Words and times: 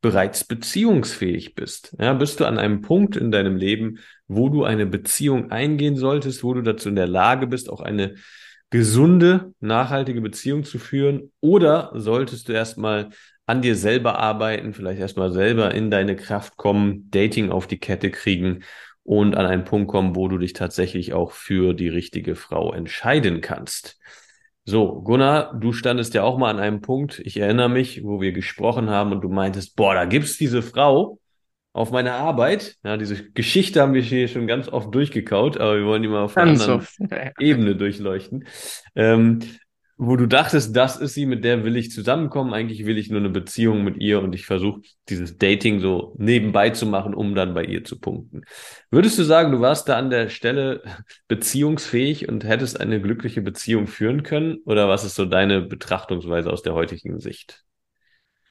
bereits 0.00 0.44
beziehungsfähig 0.44 1.54
bist. 1.54 1.96
Ja, 1.98 2.12
bist 2.12 2.40
du 2.40 2.44
an 2.44 2.58
einem 2.58 2.80
Punkt 2.82 3.16
in 3.16 3.30
deinem 3.30 3.56
Leben, 3.56 3.98
wo 4.28 4.48
du 4.48 4.64
eine 4.64 4.86
Beziehung 4.86 5.50
eingehen 5.50 5.96
solltest, 5.96 6.44
wo 6.44 6.54
du 6.54 6.62
dazu 6.62 6.88
in 6.88 6.96
der 6.96 7.06
Lage 7.06 7.46
bist, 7.46 7.70
auch 7.70 7.80
eine 7.80 8.16
gesunde, 8.70 9.54
nachhaltige 9.60 10.20
Beziehung 10.20 10.64
zu 10.64 10.78
führen? 10.78 11.32
Oder 11.40 11.92
solltest 11.94 12.48
du 12.48 12.52
erstmal 12.52 13.10
an 13.46 13.62
dir 13.62 13.76
selber 13.76 14.18
arbeiten, 14.18 14.74
vielleicht 14.74 15.00
erstmal 15.00 15.32
selber 15.32 15.72
in 15.74 15.90
deine 15.90 16.16
Kraft 16.16 16.56
kommen, 16.56 17.08
Dating 17.10 17.50
auf 17.50 17.66
die 17.66 17.78
Kette 17.78 18.10
kriegen 18.10 18.64
und 19.04 19.36
an 19.36 19.46
einen 19.46 19.64
Punkt 19.64 19.88
kommen, 19.88 20.16
wo 20.16 20.26
du 20.26 20.36
dich 20.36 20.52
tatsächlich 20.52 21.12
auch 21.12 21.30
für 21.30 21.72
die 21.72 21.88
richtige 21.88 22.34
Frau 22.34 22.72
entscheiden 22.72 23.40
kannst? 23.40 23.98
So, 24.68 25.00
Gunnar, 25.00 25.54
du 25.54 25.72
standest 25.72 26.12
ja 26.14 26.24
auch 26.24 26.38
mal 26.38 26.50
an 26.50 26.58
einem 26.58 26.80
Punkt, 26.80 27.20
ich 27.20 27.36
erinnere 27.36 27.68
mich, 27.68 28.02
wo 28.02 28.20
wir 28.20 28.32
gesprochen 28.32 28.90
haben 28.90 29.12
und 29.12 29.20
du 29.20 29.28
meintest, 29.28 29.76
boah, 29.76 29.94
da 29.94 30.06
gibt's 30.06 30.38
diese 30.38 30.60
Frau 30.60 31.20
auf 31.72 31.92
meiner 31.92 32.14
Arbeit. 32.14 32.74
Ja, 32.82 32.96
diese 32.96 33.30
Geschichte 33.30 33.80
haben 33.80 33.94
wir 33.94 34.02
hier 34.02 34.26
schon 34.26 34.48
ganz 34.48 34.68
oft 34.68 34.92
durchgekaut, 34.92 35.56
aber 35.56 35.76
wir 35.76 35.86
wollen 35.86 36.02
die 36.02 36.08
mal 36.08 36.24
auf 36.24 36.36
einer 36.36 36.50
anderen 36.50 36.86
Ebene 37.38 37.76
durchleuchten. 37.76 38.44
Ähm, 38.96 39.38
wo 39.98 40.16
du 40.16 40.26
dachtest, 40.26 40.76
das 40.76 40.98
ist 40.98 41.14
sie, 41.14 41.24
mit 41.24 41.42
der 41.42 41.64
will 41.64 41.76
ich 41.76 41.90
zusammenkommen. 41.90 42.52
Eigentlich 42.52 42.84
will 42.84 42.98
ich 42.98 43.08
nur 43.08 43.20
eine 43.20 43.30
Beziehung 43.30 43.82
mit 43.82 43.96
ihr 43.96 44.20
und 44.20 44.34
ich 44.34 44.44
versuche 44.44 44.82
dieses 45.08 45.38
Dating 45.38 45.80
so 45.80 46.14
nebenbei 46.18 46.68
zu 46.70 46.84
machen, 46.84 47.14
um 47.14 47.34
dann 47.34 47.54
bei 47.54 47.64
ihr 47.64 47.82
zu 47.82 47.98
punkten. 47.98 48.42
Würdest 48.90 49.18
du 49.18 49.22
sagen, 49.22 49.52
du 49.52 49.60
warst 49.60 49.88
da 49.88 49.96
an 49.96 50.10
der 50.10 50.28
Stelle 50.28 50.82
beziehungsfähig 51.28 52.28
und 52.28 52.44
hättest 52.44 52.78
eine 52.78 53.00
glückliche 53.00 53.40
Beziehung 53.40 53.86
führen 53.86 54.22
können? 54.22 54.58
Oder 54.66 54.86
was 54.88 55.04
ist 55.04 55.14
so 55.14 55.24
deine 55.24 55.62
Betrachtungsweise 55.62 56.52
aus 56.52 56.62
der 56.62 56.74
heutigen 56.74 57.18
Sicht? 57.18 57.64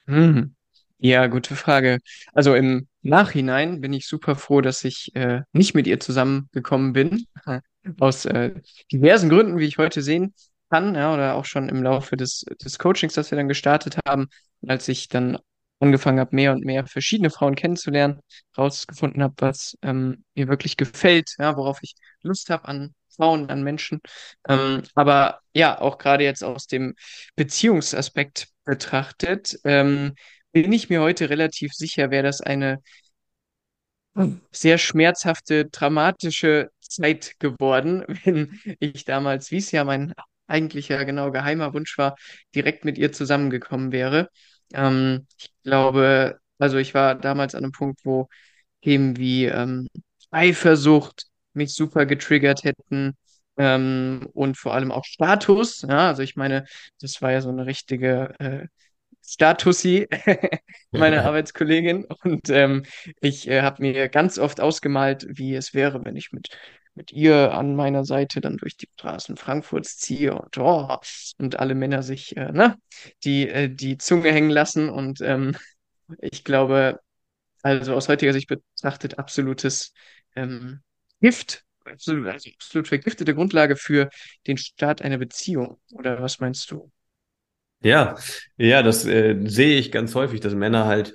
Hm. 0.08 0.56
Ja, 0.98 1.28
gute 1.28 1.56
Frage. 1.56 2.00
Also 2.34 2.56
im 2.56 2.88
Nachhinein 3.04 3.82
bin 3.82 3.94
ich 3.94 4.08
super 4.08 4.36
froh, 4.36 4.62
dass 4.62 4.84
ich 4.84 5.16
äh, 5.16 5.42
nicht 5.54 5.76
mit 5.76 5.86
ihr 5.86 6.00
zusammengekommen 6.00 6.94
bin. 6.94 7.26
Aus 8.00 8.26
äh, 8.26 8.56
diversen 8.92 9.30
Gründen, 9.30 9.59
wie 9.59 9.66
ich 9.66 9.78
heute 9.78 10.02
sehen 10.02 10.34
kann, 10.76 10.94
ja, 10.95 11.14
oder 11.14 11.36
auch 11.36 11.45
schon 11.45 11.70
im 11.70 11.84
Laufe 11.84 12.18
des, 12.18 12.44
des 12.62 12.78
Coachings, 12.80 13.14
das 13.14 13.31
wir 13.31 13.38
dann 13.38 13.48
gestartet 13.48 13.98
haben, 14.06 14.28
als 14.68 14.90
ich 14.90 15.08
dann 15.08 15.38
angefangen 15.80 16.20
habe, 16.20 16.36
mehr 16.36 16.52
und 16.52 16.66
mehr 16.66 16.86
verschiedene 16.86 17.30
Frauen 17.30 17.56
kennenzulernen, 17.56 18.20
rausgefunden 18.58 19.23
habe, 19.23 19.36
was 19.38 19.78
ähm, 19.81 20.26
mir 20.36 20.50
wirklich 20.50 20.76
gefällt, 20.76 21.31
ja, 21.40 21.56
worauf 21.56 21.80
ich 21.81 21.96
Lust 22.23 22.50
habe 22.50 22.68
an 22.68 22.94
Frauen, 23.16 23.50
an 23.50 23.64
Menschen. 23.64 24.02
Ähm, 24.50 24.84
aber 24.96 25.40
ja, 25.53 25.80
auch 25.80 25.98
gerade 25.98 26.26
jetzt 26.26 26.44
aus 26.44 26.68
dem 26.68 26.96
Beziehungsaspekt 27.38 28.48
betrachtet, 28.66 29.58
ähm, 29.64 30.16
bin 30.52 30.73
ich 30.73 30.90
mir 30.90 31.00
heute 31.02 31.30
relativ 31.30 31.72
sicher, 31.73 32.12
wäre 32.12 32.23
das 32.23 32.42
eine 32.42 32.81
sehr 34.52 34.78
schmerzhafte, 34.78 35.66
dramatische 35.66 36.70
Zeit 36.81 37.36
geworden, 37.40 38.03
wenn 38.26 38.59
ich 38.80 39.06
damals, 39.06 39.52
wie 39.52 39.58
es 39.58 39.72
ja 39.72 39.86
mein 39.86 40.14
eigentlicher, 40.48 41.04
genau 41.06 41.32
geheimer 41.32 41.74
Wunsch 41.74 41.97
war, 41.97 42.16
direkt 42.53 42.86
mit 42.86 42.97
ihr 42.97 43.12
zusammengekommen 43.12 43.92
wäre. 43.92 44.30
Ähm, 44.74 45.28
ich 45.38 45.52
glaube, 45.64 46.40
also 46.59 46.78
ich 46.78 46.94
war 46.94 47.16
damals 47.16 47.56
an 47.56 47.64
einem 47.64 47.72
Punkt, 47.72 48.02
wo 48.03 48.28
Themen 48.81 49.18
wie 49.18 49.46
ähm, 49.46 49.88
Eifersucht 50.31 51.25
mich 51.53 51.74
super 51.74 52.06
getriggert 52.06 52.64
hätten 52.64 53.16
ähm, 53.58 54.28
und 54.34 54.58
vor 54.58 54.74
allem 54.74 54.92
auch 54.92 55.06
Status. 55.06 55.81
Ja, 55.81 56.08
also 56.09 56.22
ich 56.24 56.36
meine, 56.36 56.66
das 57.02 57.22
war 57.22 57.31
ja 57.31 57.42
so 57.42 57.50
eine 57.50 57.66
richtige 57.66 58.34
äh, 58.40 58.68
Statusi, 59.25 60.08
meine 60.92 61.24
Arbeitskollegin. 61.24 62.06
Und 62.24 62.50
ähm, 62.50 62.84
ich 63.22 63.48
äh, 63.48 63.62
habe 63.62 63.81
mir 63.81 64.09
ganz 64.09 64.38
oft 64.38 64.62
ausgemalt, 64.62 65.25
wie 65.30 65.56
es 65.56 65.74
wäre, 65.74 66.03
wenn 66.06 66.16
ich 66.16 66.31
mit 66.31 66.50
mit 66.95 67.11
ihr 67.11 67.53
an 67.53 67.75
meiner 67.75 68.06
Seite 68.06 68.41
dann 68.41 68.57
durch 68.57 68.78
die 68.78 68.88
Straßen 68.94 69.38
Frankfurts 69.38 69.97
ziehe 69.97 70.33
und, 70.33 70.57
oh, 70.57 70.97
und 71.38 71.59
alle 71.59 71.75
Männer 71.75 72.03
sich 72.03 72.35
äh, 72.38 72.51
ne, 72.51 72.78
die, 73.23 73.50
äh, 73.50 73.69
die 73.69 73.97
Zunge 73.97 74.31
hängen 74.31 74.50
lassen. 74.50 74.89
Und 74.89 75.22
ähm, 75.22 75.56
ich 76.19 76.44
glaube, 76.44 77.00
also 77.61 77.94
aus 77.95 78.07
heutiger 78.07 78.33
Sicht 78.33 78.47
betrachtet, 78.47 79.19
absolutes 79.19 79.94
ähm, 80.35 80.81
Gift, 81.19 81.63
absolut, 81.83 82.28
also 82.28 82.50
absolut 82.50 82.88
vergiftete 82.88 83.35
Grundlage 83.35 83.75
für 83.75 84.09
den 84.47 84.57
Start 84.57 85.01
einer 85.01 85.17
Beziehung. 85.17 85.79
Oder 85.91 86.22
was 86.22 86.39
meinst 86.39 86.72
du? 86.72 86.91
Ja, 87.81 88.16
ja, 88.57 88.81
das 88.81 89.06
äh, 89.06 89.35
sehe 89.44 89.77
ich 89.77 89.91
ganz 89.91 90.16
häufig, 90.16 90.39
dass 90.39 90.53
Männer 90.56 90.85
halt 90.85 91.13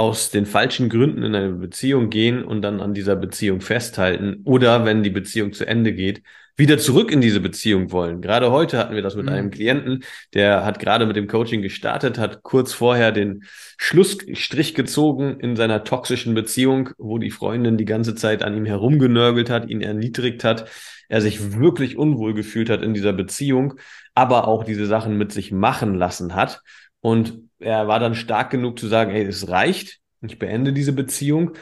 aus 0.00 0.30
den 0.30 0.46
falschen 0.46 0.88
Gründen 0.88 1.22
in 1.22 1.34
eine 1.34 1.52
Beziehung 1.52 2.08
gehen 2.08 2.42
und 2.42 2.62
dann 2.62 2.80
an 2.80 2.94
dieser 2.94 3.16
Beziehung 3.16 3.60
festhalten 3.60 4.40
oder 4.44 4.86
wenn 4.86 5.02
die 5.02 5.10
Beziehung 5.10 5.52
zu 5.52 5.66
Ende 5.66 5.92
geht, 5.92 6.22
wieder 6.56 6.78
zurück 6.78 7.12
in 7.12 7.20
diese 7.20 7.40
Beziehung 7.40 7.92
wollen. 7.92 8.22
Gerade 8.22 8.50
heute 8.50 8.78
hatten 8.78 8.94
wir 8.94 9.02
das 9.02 9.14
mit 9.14 9.26
mhm. 9.26 9.32
einem 9.32 9.50
Klienten, 9.50 10.02
der 10.32 10.64
hat 10.64 10.78
gerade 10.78 11.04
mit 11.04 11.16
dem 11.16 11.26
Coaching 11.26 11.60
gestartet, 11.60 12.16
hat 12.16 12.42
kurz 12.42 12.72
vorher 12.72 13.12
den 13.12 13.44
Schlussstrich 13.76 14.74
gezogen 14.74 15.38
in 15.38 15.54
seiner 15.54 15.84
toxischen 15.84 16.32
Beziehung, 16.32 16.88
wo 16.96 17.18
die 17.18 17.30
Freundin 17.30 17.76
die 17.76 17.84
ganze 17.84 18.14
Zeit 18.14 18.42
an 18.42 18.56
ihm 18.56 18.64
herumgenörgelt 18.64 19.50
hat, 19.50 19.68
ihn 19.68 19.82
erniedrigt 19.82 20.44
hat, 20.44 20.70
er 21.10 21.20
sich 21.20 21.58
wirklich 21.58 21.98
unwohl 21.98 22.32
gefühlt 22.32 22.70
hat 22.70 22.80
in 22.80 22.94
dieser 22.94 23.12
Beziehung, 23.12 23.74
aber 24.14 24.48
auch 24.48 24.64
diese 24.64 24.86
Sachen 24.86 25.18
mit 25.18 25.30
sich 25.30 25.52
machen 25.52 25.94
lassen 25.94 26.34
hat 26.34 26.62
und 27.00 27.50
er 27.58 27.88
war 27.88 28.00
dann 28.00 28.14
stark 28.14 28.50
genug 28.50 28.78
zu 28.78 28.88
sagen, 28.88 29.10
hey, 29.10 29.24
es 29.24 29.48
reicht, 29.48 30.00
ich 30.22 30.38
beende 30.38 30.72
diese 30.72 30.92
Beziehung. 30.92 31.52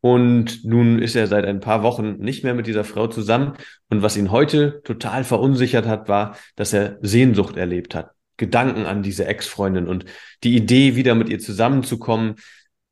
Und 0.00 0.64
nun 0.64 1.00
ist 1.00 1.16
er 1.16 1.26
seit 1.26 1.44
ein 1.46 1.60
paar 1.60 1.82
Wochen 1.82 2.18
nicht 2.18 2.44
mehr 2.44 2.54
mit 2.54 2.66
dieser 2.66 2.84
Frau 2.84 3.06
zusammen. 3.08 3.54
Und 3.88 4.02
was 4.02 4.16
ihn 4.16 4.30
heute 4.30 4.80
total 4.84 5.24
verunsichert 5.24 5.86
hat, 5.86 6.08
war, 6.08 6.36
dass 6.54 6.72
er 6.72 6.98
Sehnsucht 7.00 7.56
erlebt 7.56 7.94
hat. 7.94 8.10
Gedanken 8.36 8.84
an 8.84 9.02
diese 9.02 9.26
Ex-Freundin 9.26 9.88
und 9.88 10.04
die 10.44 10.54
Idee, 10.54 10.94
wieder 10.94 11.14
mit 11.14 11.28
ihr 11.28 11.38
zusammenzukommen, 11.38 12.36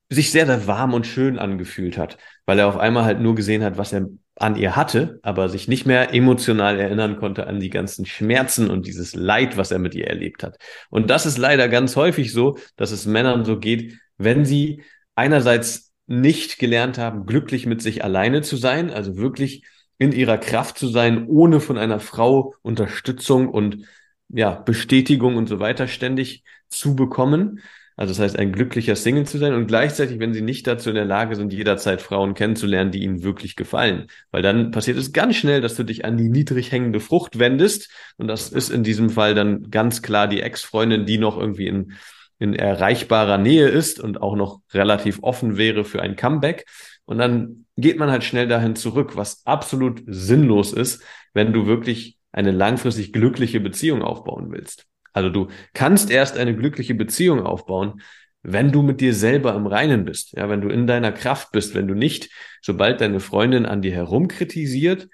sich 0.09 0.31
sehr, 0.31 0.47
sehr 0.47 0.66
warm 0.66 0.94
und 0.94 1.06
schön 1.06 1.38
angefühlt 1.38 1.98
hat, 1.98 2.19
weil 2.47 2.59
er 2.59 2.69
auf 2.69 2.78
einmal 2.78 3.04
halt 3.04 3.21
nur 3.21 3.34
gesehen 3.34 3.62
hat, 3.62 3.76
was 3.76 3.92
er 3.92 4.06
an 4.37 4.56
ihr 4.56 4.75
hatte, 4.75 5.21
aber 5.22 5.49
sich 5.49 5.69
nicht 5.69 5.87
mehr 5.87 6.12
emotional 6.12 6.78
erinnern 6.78 7.19
konnte 7.19 7.47
an 7.47 7.61
die 7.61 7.71
ganzen 7.71 8.05
Schmerzen 8.05 8.69
und 8.69 8.87
dieses 8.87 9.15
Leid, 9.15 9.56
was 9.56 9.71
er 9.71 9.78
mit 9.78 9.95
ihr 9.95 10.09
erlebt 10.09 10.43
hat. 10.43 10.59
Und 10.91 11.09
das 11.09 11.25
ist 11.25 11.39
leider 11.39 11.69
ganz 11.69 11.95
häufig 11.97 12.33
so, 12.33 12.59
dass 12.77 12.91
es 12.91 13.06
Männern 13.06 13.45
so 13.45 13.59
geht, 13.59 13.99
wenn 14.19 14.45
sie 14.45 14.83
einerseits 15.15 15.93
nicht 16.06 16.59
gelernt 16.59 16.99
haben, 16.99 17.27
glücklich 17.27 17.67
mit 17.67 17.81
sich 17.81 18.05
alleine 18.05 18.43
zu 18.43 18.56
sein, 18.56 18.91
also 18.91 19.17
wirklich 19.17 19.65
in 19.99 20.12
ihrer 20.12 20.39
Kraft 20.39 20.78
zu 20.78 20.89
sein, 20.89 21.27
ohne 21.28 21.61
von 21.61 21.78
einer 21.78 22.01
Frau 22.01 22.55
Unterstützung 22.62 23.49
und 23.49 23.87
ja, 24.28 24.51
Bestätigung 24.51 25.37
und 25.37 25.49
so 25.49 25.61
weiter 25.61 25.87
ständig 25.87 26.43
zu 26.69 26.97
bekommen, 26.97 27.61
also 27.97 28.12
das 28.12 28.19
heißt, 28.19 28.38
ein 28.38 28.53
glücklicher 28.53 28.97
Single 28.97 29.25
zu 29.25 29.38
sein 29.38 29.55
und 29.55 29.69
gleichzeitig, 29.69 30.19
wenn 30.19 30.34
sie 30.34 30.43
nicht 30.43 30.66
dazu 30.66 30.88
in 30.88 30.97
der 30.97 31.05
Lage 31.05 31.37
sind, 31.37 31.53
jederzeit 31.53 32.03
Frauen 32.03 32.34
kennenzulernen, 32.34 32.91
die 32.91 33.04
ihnen 33.04 33.22
wirklich 33.22 33.54
gefallen. 33.54 34.09
Weil 34.33 34.42
dann 34.42 34.72
passiert 34.72 34.98
es 34.98 35.13
ganz 35.13 35.36
schnell, 35.36 35.60
dass 35.60 35.77
du 35.77 35.84
dich 35.84 36.04
an 36.04 36.16
die 36.16 36.28
niedrig 36.28 36.72
hängende 36.72 36.98
Frucht 36.98 37.39
wendest. 37.39 37.91
Und 38.16 38.27
das 38.27 38.51
ist 38.51 38.71
in 38.71 38.83
diesem 38.83 39.10
Fall 39.10 39.36
dann 39.36 39.71
ganz 39.71 40.03
klar 40.03 40.27
die 40.27 40.41
Ex-Freundin, 40.41 41.07
die 41.07 41.18
noch 41.18 41.39
irgendwie 41.39 41.68
in, 41.68 41.92
in 42.41 42.54
erreichbarer 42.54 43.39
Nähe 43.39 43.68
ist 43.68 44.01
und 44.01 44.21
auch 44.21 44.34
noch 44.34 44.60
relativ 44.72 45.21
offen 45.22 45.57
wäre 45.57 45.84
für 45.84 46.03
ein 46.03 46.16
Comeback. 46.16 46.66
Und 47.04 47.18
dann 47.18 47.66
geht 47.77 47.98
man 47.98 48.10
halt 48.10 48.24
schnell 48.24 48.48
dahin 48.48 48.74
zurück, 48.74 49.16
was 49.16 49.47
absolut 49.47 50.03
sinnlos 50.07 50.72
ist, 50.72 51.03
wenn 51.33 51.53
du 51.53 51.66
wirklich 51.66 52.18
eine 52.33 52.51
langfristig 52.51 53.13
glückliche 53.13 53.60
Beziehung 53.60 54.03
aufbauen 54.03 54.51
willst. 54.51 54.86
Also 55.15 55.31
du 55.31 55.49
kannst 55.72 56.11
erst 56.11 56.37
eine 56.37 56.55
glückliche 56.55 56.95
Beziehung 56.95 57.47
aufbauen, 57.47 58.03
wenn 58.43 58.72
du 58.72 58.83
mit 58.83 59.01
dir 59.01 59.15
selber 59.15 59.55
im 59.55 59.66
Reinen 59.66 60.05
bist, 60.05 60.33
ja, 60.33 60.51
wenn 60.51 60.61
du 60.61 60.69
in 60.69 60.87
deiner 60.87 61.13
Kraft 61.13 61.51
bist, 61.53 61.75
wenn 61.75 61.89
du 61.89 61.95
nicht, 61.95 62.28
sobald 62.61 63.01
deine 63.01 63.21
Freundin 63.21 63.65
an 63.65 63.81
dir 63.81 63.93
herumkritisiert 63.93 65.09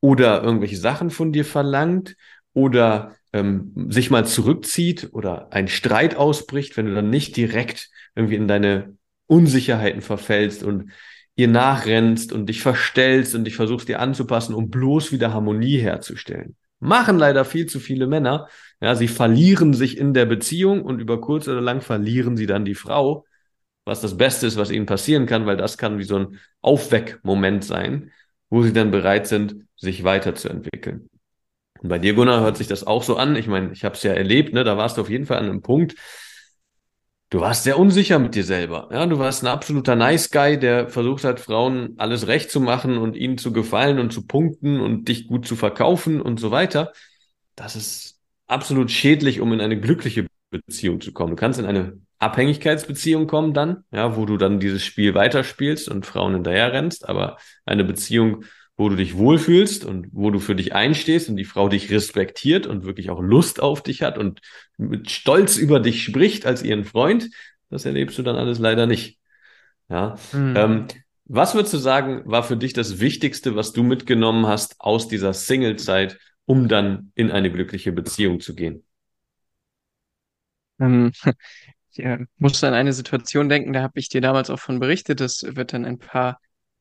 oder 0.00 0.42
irgendwelche 0.42 0.76
Sachen 0.76 1.10
von 1.10 1.32
dir 1.32 1.44
verlangt 1.44 2.16
oder 2.52 3.14
ähm, 3.32 3.72
sich 3.90 4.10
mal 4.10 4.26
zurückzieht 4.26 5.10
oder 5.12 5.52
ein 5.52 5.68
Streit 5.68 6.16
ausbricht, 6.16 6.76
wenn 6.76 6.86
du 6.86 6.94
dann 6.94 7.10
nicht 7.10 7.36
direkt 7.36 7.90
irgendwie 8.16 8.36
in 8.36 8.48
deine 8.48 8.96
Unsicherheiten 9.26 10.02
verfällst 10.02 10.64
und 10.64 10.90
ihr 11.36 11.48
nachrennst 11.48 12.32
und 12.32 12.46
dich 12.46 12.60
verstellst 12.60 13.34
und 13.34 13.44
dich 13.44 13.56
versuchst 13.56 13.88
dir 13.88 14.00
anzupassen, 14.00 14.54
um 14.54 14.70
bloß 14.70 15.12
wieder 15.12 15.32
Harmonie 15.32 15.78
herzustellen. 15.78 16.56
Machen 16.80 17.18
leider 17.18 17.44
viel 17.44 17.66
zu 17.66 17.80
viele 17.80 18.06
Männer. 18.06 18.48
Ja, 18.84 18.94
sie 18.94 19.08
verlieren 19.08 19.72
sich 19.72 19.96
in 19.96 20.12
der 20.12 20.26
Beziehung 20.26 20.82
und 20.82 21.00
über 21.00 21.18
kurz 21.18 21.48
oder 21.48 21.62
lang 21.62 21.80
verlieren 21.80 22.36
sie 22.36 22.44
dann 22.44 22.66
die 22.66 22.74
Frau, 22.74 23.24
was 23.86 24.02
das 24.02 24.18
Beste 24.18 24.46
ist, 24.46 24.58
was 24.58 24.70
ihnen 24.70 24.84
passieren 24.84 25.24
kann, 25.24 25.46
weil 25.46 25.56
das 25.56 25.78
kann 25.78 25.96
wie 25.96 26.04
so 26.04 26.16
ein 26.18 26.38
Aufweckmoment 26.60 27.64
sein, 27.64 28.12
wo 28.50 28.62
sie 28.62 28.74
dann 28.74 28.90
bereit 28.90 29.26
sind, 29.26 29.56
sich 29.74 30.04
weiterzuentwickeln. 30.04 31.08
Und 31.80 31.88
bei 31.88 31.98
dir, 31.98 32.12
Gunnar, 32.12 32.42
hört 32.42 32.58
sich 32.58 32.66
das 32.68 32.86
auch 32.86 33.02
so 33.02 33.16
an. 33.16 33.36
Ich 33.36 33.46
meine, 33.46 33.72
ich 33.72 33.86
habe 33.86 33.94
es 33.94 34.02
ja 34.02 34.12
erlebt, 34.12 34.52
ne? 34.52 34.64
da 34.64 34.76
warst 34.76 34.98
du 34.98 35.00
auf 35.00 35.08
jeden 35.08 35.24
Fall 35.24 35.38
an 35.38 35.46
einem 35.46 35.62
Punkt, 35.62 35.94
du 37.30 37.40
warst 37.40 37.64
sehr 37.64 37.78
unsicher 37.78 38.18
mit 38.18 38.34
dir 38.34 38.44
selber. 38.44 38.90
Ja, 38.92 39.06
du 39.06 39.18
warst 39.18 39.42
ein 39.42 39.46
absoluter 39.46 39.96
Nice 39.96 40.30
Guy, 40.30 40.58
der 40.58 40.90
versucht 40.90 41.24
hat, 41.24 41.40
Frauen 41.40 41.94
alles 41.96 42.26
recht 42.26 42.50
zu 42.50 42.60
machen 42.60 42.98
und 42.98 43.16
ihnen 43.16 43.38
zu 43.38 43.50
gefallen 43.50 43.98
und 43.98 44.12
zu 44.12 44.26
punkten 44.26 44.78
und 44.78 45.08
dich 45.08 45.26
gut 45.26 45.46
zu 45.46 45.56
verkaufen 45.56 46.20
und 46.20 46.38
so 46.38 46.50
weiter. 46.50 46.92
Das 47.56 47.76
ist 47.76 48.13
absolut 48.54 48.90
schädlich, 48.90 49.40
um 49.40 49.52
in 49.52 49.60
eine 49.60 49.78
glückliche 49.78 50.26
Beziehung 50.50 51.00
zu 51.00 51.12
kommen. 51.12 51.30
Du 51.30 51.36
kannst 51.36 51.58
in 51.58 51.66
eine 51.66 51.98
Abhängigkeitsbeziehung 52.20 53.26
kommen 53.26 53.52
dann, 53.52 53.84
ja, 53.90 54.16
wo 54.16 54.24
du 54.24 54.36
dann 54.36 54.60
dieses 54.60 54.84
Spiel 54.84 55.14
weiterspielst 55.14 55.88
und 55.88 56.06
Frauen 56.06 56.34
hinterher 56.34 56.72
rennst, 56.72 57.08
aber 57.08 57.36
eine 57.66 57.84
Beziehung, 57.84 58.44
wo 58.76 58.88
du 58.88 58.96
dich 58.96 59.16
wohlfühlst 59.16 59.84
und 59.84 60.08
wo 60.12 60.30
du 60.30 60.38
für 60.38 60.54
dich 60.54 60.74
einstehst 60.74 61.28
und 61.28 61.36
die 61.36 61.44
Frau 61.44 61.68
dich 61.68 61.90
respektiert 61.90 62.66
und 62.66 62.84
wirklich 62.84 63.10
auch 63.10 63.20
Lust 63.20 63.60
auf 63.60 63.82
dich 63.82 64.02
hat 64.02 64.16
und 64.16 64.40
mit 64.78 65.10
Stolz 65.10 65.56
über 65.56 65.80
dich 65.80 66.02
spricht 66.02 66.46
als 66.46 66.62
ihren 66.62 66.84
Freund, 66.84 67.30
das 67.70 67.84
erlebst 67.84 68.18
du 68.18 68.22
dann 68.22 68.36
alles 68.36 68.58
leider 68.58 68.86
nicht. 68.86 69.18
Ja. 69.88 70.16
Mhm. 70.32 70.54
Ähm, 70.56 70.86
was 71.26 71.54
würdest 71.54 71.74
du 71.74 71.78
sagen, 71.78 72.22
war 72.26 72.42
für 72.42 72.56
dich 72.56 72.72
das 72.72 73.00
Wichtigste, 73.00 73.56
was 73.56 73.72
du 73.72 73.82
mitgenommen 73.82 74.46
hast 74.46 74.76
aus 74.78 75.08
dieser 75.08 75.32
Single-Zeit, 75.32 76.18
um 76.46 76.68
dann 76.68 77.12
in 77.14 77.30
eine 77.30 77.50
glückliche 77.50 77.92
Beziehung 77.92 78.40
zu 78.40 78.54
gehen? 78.54 78.84
Ähm, 80.80 81.12
ich 81.92 82.04
äh, 82.04 82.18
musste 82.38 82.68
an 82.68 82.74
eine 82.74 82.92
Situation 82.92 83.48
denken, 83.48 83.72
da 83.72 83.82
habe 83.82 83.98
ich 83.98 84.08
dir 84.08 84.20
damals 84.20 84.50
auch 84.50 84.58
von 84.58 84.80
berichtet. 84.80 85.20
Das 85.20 85.42
wird 85.46 85.72
dann 85.72 85.84
ein 85.84 85.98
paar 85.98 86.40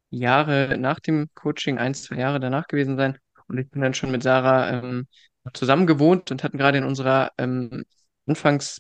Jahre 0.10 0.78
nach 0.78 1.00
dem 1.00 1.30
Coaching, 1.34 1.78
ein, 1.78 1.94
zwei 1.94 2.18
Jahre 2.18 2.40
danach 2.40 2.68
gewesen 2.68 2.98
sein. 2.98 3.18
Und 3.48 3.58
ich 3.58 3.70
bin 3.70 3.82
dann 3.82 3.94
schon 3.94 4.12
mit 4.12 4.24
Sarah 4.24 4.70
ähm, 4.70 5.08
zusammen 5.54 5.88
gewohnt 5.88 6.32
und 6.32 6.44
hatten 6.44 6.58
gerade 6.58 6.78
in 6.78 6.84
unserer 6.84 7.32
ähm, 7.38 7.84
Anfangs 8.26 8.80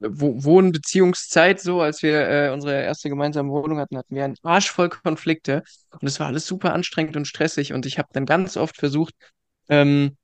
Wohnbeziehungszeit 0.00 1.60
so, 1.60 1.80
als 1.80 2.02
wir 2.02 2.28
äh, 2.28 2.50
unsere 2.52 2.82
erste 2.82 3.08
gemeinsame 3.08 3.50
Wohnung 3.50 3.78
hatten, 3.78 3.98
hatten 3.98 4.14
wir 4.14 4.24
einen 4.24 4.36
Arsch 4.42 4.70
voll 4.70 4.88
Konflikte 4.90 5.64
und 5.90 6.06
es 6.06 6.20
war 6.20 6.28
alles 6.28 6.46
super 6.46 6.72
anstrengend 6.72 7.16
und 7.16 7.26
stressig 7.26 7.72
und 7.72 7.84
ich 7.84 7.98
habe 7.98 8.08
dann 8.12 8.24
ganz 8.24 8.56
oft 8.56 8.76
versucht, 8.76 9.14
ähm, 9.68 10.16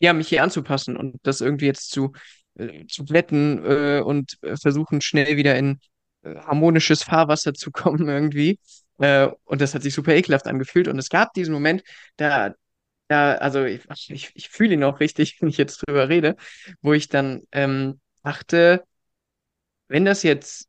ja, 0.00 0.12
mich 0.12 0.28
hier 0.28 0.42
anzupassen 0.42 0.96
und 0.96 1.16
das 1.22 1.40
irgendwie 1.40 1.66
jetzt 1.66 1.90
zu, 1.90 2.12
äh, 2.56 2.86
zu 2.86 3.04
glätten 3.04 3.64
äh, 3.64 4.00
und 4.00 4.38
äh, 4.42 4.56
versuchen, 4.56 5.00
schnell 5.00 5.36
wieder 5.36 5.56
in 5.56 5.80
äh, 6.22 6.36
harmonisches 6.36 7.02
Fahrwasser 7.02 7.54
zu 7.54 7.70
kommen 7.72 8.08
irgendwie. 8.08 8.58
Äh, 8.98 9.28
und 9.44 9.60
das 9.60 9.74
hat 9.74 9.82
sich 9.82 9.94
super 9.94 10.14
ekelhaft 10.14 10.46
angefühlt. 10.46 10.88
Und 10.88 10.98
es 10.98 11.08
gab 11.08 11.32
diesen 11.34 11.54
Moment, 11.54 11.82
da, 12.16 12.54
da, 13.08 13.34
also 13.36 13.64
ich, 13.64 13.82
ich, 14.08 14.32
ich 14.34 14.48
fühle 14.48 14.74
ihn 14.74 14.84
auch 14.84 15.00
richtig, 15.00 15.36
wenn 15.40 15.48
ich 15.48 15.58
jetzt 15.58 15.78
drüber 15.86 16.08
rede, 16.08 16.36
wo 16.82 16.92
ich 16.92 17.08
dann 17.08 17.42
ähm, 17.52 18.00
dachte, 18.22 18.84
wenn 19.88 20.04
das 20.04 20.22
jetzt 20.22 20.68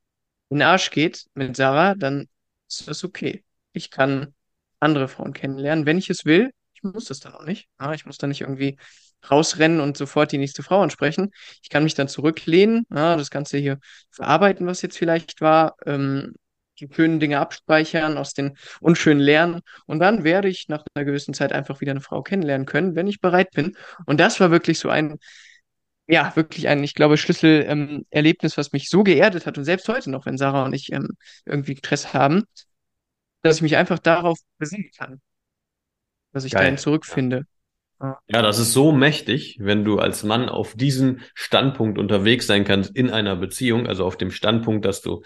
in 0.49 0.59
den 0.59 0.67
Arsch 0.67 0.91
geht 0.91 1.25
mit 1.33 1.55
Sarah, 1.55 1.95
dann 1.95 2.27
ist 2.67 2.87
das 2.87 3.03
okay. 3.03 3.43
Ich 3.73 3.91
kann 3.91 4.33
andere 4.79 5.07
Frauen 5.07 5.33
kennenlernen, 5.33 5.85
wenn 5.85 5.97
ich 5.97 6.09
es 6.09 6.25
will. 6.25 6.51
Muss 6.93 7.05
das 7.05 7.19
dann 7.19 7.33
auch 7.33 7.43
nicht. 7.45 7.67
Ja, 7.79 7.93
ich 7.93 8.05
muss 8.05 8.17
dann 8.17 8.29
nicht 8.29 8.41
irgendwie 8.41 8.77
rausrennen 9.29 9.79
und 9.79 9.97
sofort 9.97 10.31
die 10.31 10.37
nächste 10.37 10.63
Frau 10.63 10.81
ansprechen. 10.81 11.31
Ich 11.63 11.69
kann 11.69 11.83
mich 11.83 11.95
dann 11.95 12.07
zurücklehnen, 12.07 12.85
ja, 12.93 13.15
das 13.15 13.31
Ganze 13.31 13.57
hier 13.57 13.79
verarbeiten, 14.11 14.67
was 14.67 14.81
jetzt 14.81 14.97
vielleicht 14.97 15.41
war, 15.41 15.75
ähm, 15.85 16.33
die 16.79 16.87
schönen 16.93 17.19
Dinge 17.19 17.39
abspeichern, 17.39 18.17
aus 18.17 18.33
den 18.33 18.57
unschönen 18.81 19.21
lernen 19.21 19.61
und 19.85 19.99
dann 19.99 20.23
werde 20.23 20.49
ich 20.49 20.67
nach 20.67 20.83
einer 20.93 21.05
gewissen 21.05 21.33
Zeit 21.33 21.53
einfach 21.53 21.79
wieder 21.81 21.91
eine 21.91 22.01
Frau 22.01 22.21
kennenlernen 22.21 22.67
können, 22.67 22.95
wenn 22.95 23.07
ich 23.07 23.21
bereit 23.21 23.51
bin. 23.51 23.77
Und 24.05 24.19
das 24.19 24.39
war 24.41 24.51
wirklich 24.51 24.77
so 24.79 24.89
ein, 24.89 25.17
ja, 26.07 26.35
wirklich 26.35 26.67
ein, 26.67 26.83
ich 26.83 26.93
glaube, 26.93 27.17
Schlüsselerlebnis, 27.17 28.53
ähm, 28.53 28.57
was 28.57 28.73
mich 28.73 28.89
so 28.89 29.03
geerdet 29.03 29.45
hat 29.45 29.57
und 29.57 29.65
selbst 29.65 29.87
heute 29.89 30.11
noch, 30.11 30.25
wenn 30.25 30.37
Sarah 30.37 30.65
und 30.65 30.73
ich 30.73 30.91
ähm, 30.91 31.09
irgendwie 31.45 31.77
Stress 31.77 32.13
haben, 32.13 32.43
dass 33.41 33.57
ich 33.57 33.61
mich 33.61 33.77
einfach 33.77 33.99
darauf 33.99 34.39
besinnen 34.57 34.89
kann, 34.97 35.21
dass 36.35 36.43
ich 36.43 36.51
Geil. 36.51 36.63
dahin 36.63 36.77
zurückfinde. 36.77 37.45
Ja, 38.01 38.41
das 38.41 38.59
ist 38.59 38.73
so 38.73 38.91
mächtig, 38.91 39.57
wenn 39.61 39.85
du 39.85 39.99
als 39.99 40.23
Mann 40.23 40.49
auf 40.49 40.75
diesen 40.75 41.21
Standpunkt 41.33 41.97
unterwegs 41.97 42.45
sein 42.45 42.65
kannst 42.65 42.93
in 42.93 43.09
einer 43.09 43.37
Beziehung, 43.37 43.87
also 43.87 44.05
auf 44.05 44.17
dem 44.17 44.31
Standpunkt, 44.31 44.83
dass 44.83 45.01
du 45.01 45.23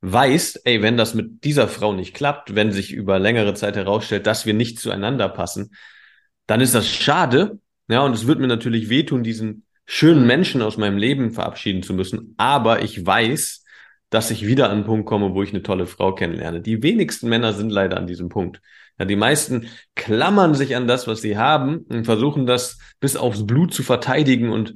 weißt, 0.00 0.62
ey, 0.64 0.80
wenn 0.80 0.96
das 0.96 1.12
mit 1.12 1.44
dieser 1.44 1.68
Frau 1.68 1.92
nicht 1.92 2.14
klappt, 2.14 2.54
wenn 2.54 2.72
sich 2.72 2.92
über 2.92 3.18
längere 3.18 3.52
Zeit 3.52 3.76
herausstellt, 3.76 4.26
dass 4.26 4.46
wir 4.46 4.54
nicht 4.54 4.80
zueinander 4.80 5.28
passen, 5.28 5.74
dann 6.46 6.62
ist 6.62 6.74
das 6.74 6.88
schade. 6.88 7.58
Ja, 7.88 8.00
und 8.00 8.14
es 8.14 8.26
wird 8.26 8.40
mir 8.40 8.46
natürlich 8.46 8.88
wehtun, 8.88 9.22
diesen 9.22 9.66
schönen 9.84 10.26
Menschen 10.26 10.62
aus 10.62 10.78
meinem 10.78 10.96
Leben 10.96 11.32
verabschieden 11.32 11.82
zu 11.82 11.92
müssen. 11.92 12.32
Aber 12.38 12.80
ich 12.82 13.04
weiß, 13.04 13.64
dass 14.10 14.30
ich 14.30 14.46
wieder 14.46 14.66
an 14.66 14.78
einen 14.78 14.84
Punkt 14.84 15.06
komme, 15.06 15.34
wo 15.34 15.42
ich 15.42 15.50
eine 15.50 15.62
tolle 15.62 15.86
Frau 15.86 16.14
kennenlerne. 16.14 16.60
Die 16.60 16.82
wenigsten 16.82 17.28
Männer 17.28 17.52
sind 17.52 17.70
leider 17.70 17.96
an 17.96 18.06
diesem 18.06 18.28
Punkt. 18.28 18.60
Ja, 18.98 19.04
die 19.04 19.16
meisten 19.16 19.68
klammern 19.94 20.54
sich 20.54 20.74
an 20.76 20.88
das, 20.88 21.06
was 21.06 21.20
sie 21.20 21.36
haben 21.36 21.78
und 21.88 22.04
versuchen 22.04 22.46
das 22.46 22.78
bis 23.00 23.16
aufs 23.16 23.46
Blut 23.46 23.72
zu 23.72 23.82
verteidigen 23.82 24.50
und 24.50 24.74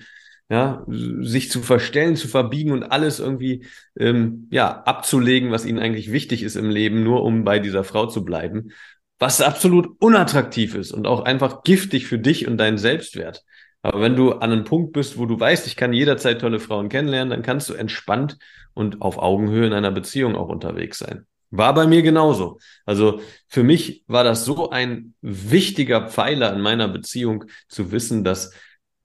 ja, 0.49 0.85
sich 0.87 1.51
zu 1.51 1.63
verstellen, 1.63 2.15
zu 2.15 2.29
verbiegen 2.29 2.73
und 2.73 2.83
alles 2.85 3.21
irgendwie 3.21 3.65
ähm, 3.99 4.49
ja 4.51 4.83
abzulegen, 4.83 5.51
was 5.51 5.65
ihnen 5.65 5.79
eigentlich 5.79 6.13
wichtig 6.13 6.43
ist 6.43 6.57
im 6.57 6.69
Leben, 6.69 7.03
nur 7.03 7.23
um 7.23 7.45
bei 7.45 7.59
dieser 7.59 7.85
Frau 7.85 8.07
zu 8.07 8.23
bleiben, 8.23 8.71
was 9.19 9.41
absolut 9.41 9.89
unattraktiv 10.01 10.75
ist 10.75 10.93
und 10.93 11.07
auch 11.07 11.25
einfach 11.25 11.63
giftig 11.63 12.07
für 12.07 12.19
dich 12.19 12.47
und 12.47 12.59
deinen 12.59 12.77
Selbstwert. 12.77 13.45
Aber 13.83 14.01
wenn 14.01 14.17
du 14.17 14.33
an 14.33 14.53
einem 14.53 14.65
Punkt 14.65 14.93
bist, 14.93 15.19
wo 15.19 15.27
du 15.27 15.39
weißt, 15.39 15.67
ich 15.67 15.77
kann 15.77 15.93
jederzeit 15.93 16.41
tolle 16.41 16.61
Frauen 16.61 16.89
kennenlernen, 16.89 17.31
dann 17.31 17.43
kannst 17.43 17.69
du 17.69 17.75
entspannt 17.75 18.39
und 18.75 19.03
auf 19.03 19.19
Augenhöhe 19.19 19.67
in 19.67 19.73
einer 19.73 19.91
Beziehung 19.91 20.37
auch 20.37 20.49
unterwegs 20.49 20.99
sein. 20.99 21.27
War 21.51 21.75
bei 21.75 21.87
mir 21.87 22.03
genauso. 22.03 22.59
Also 22.87 23.21
für 23.49 23.63
mich 23.63 24.05
war 24.07 24.25
das 24.25 24.45
so 24.45 24.71
ein 24.71 25.15
wichtiger 25.21 26.09
Pfeiler 26.09 26.53
in 26.55 26.61
meiner 26.61 26.89
Beziehung 26.89 27.45
zu 27.69 27.93
wissen, 27.93 28.25
dass 28.25 28.55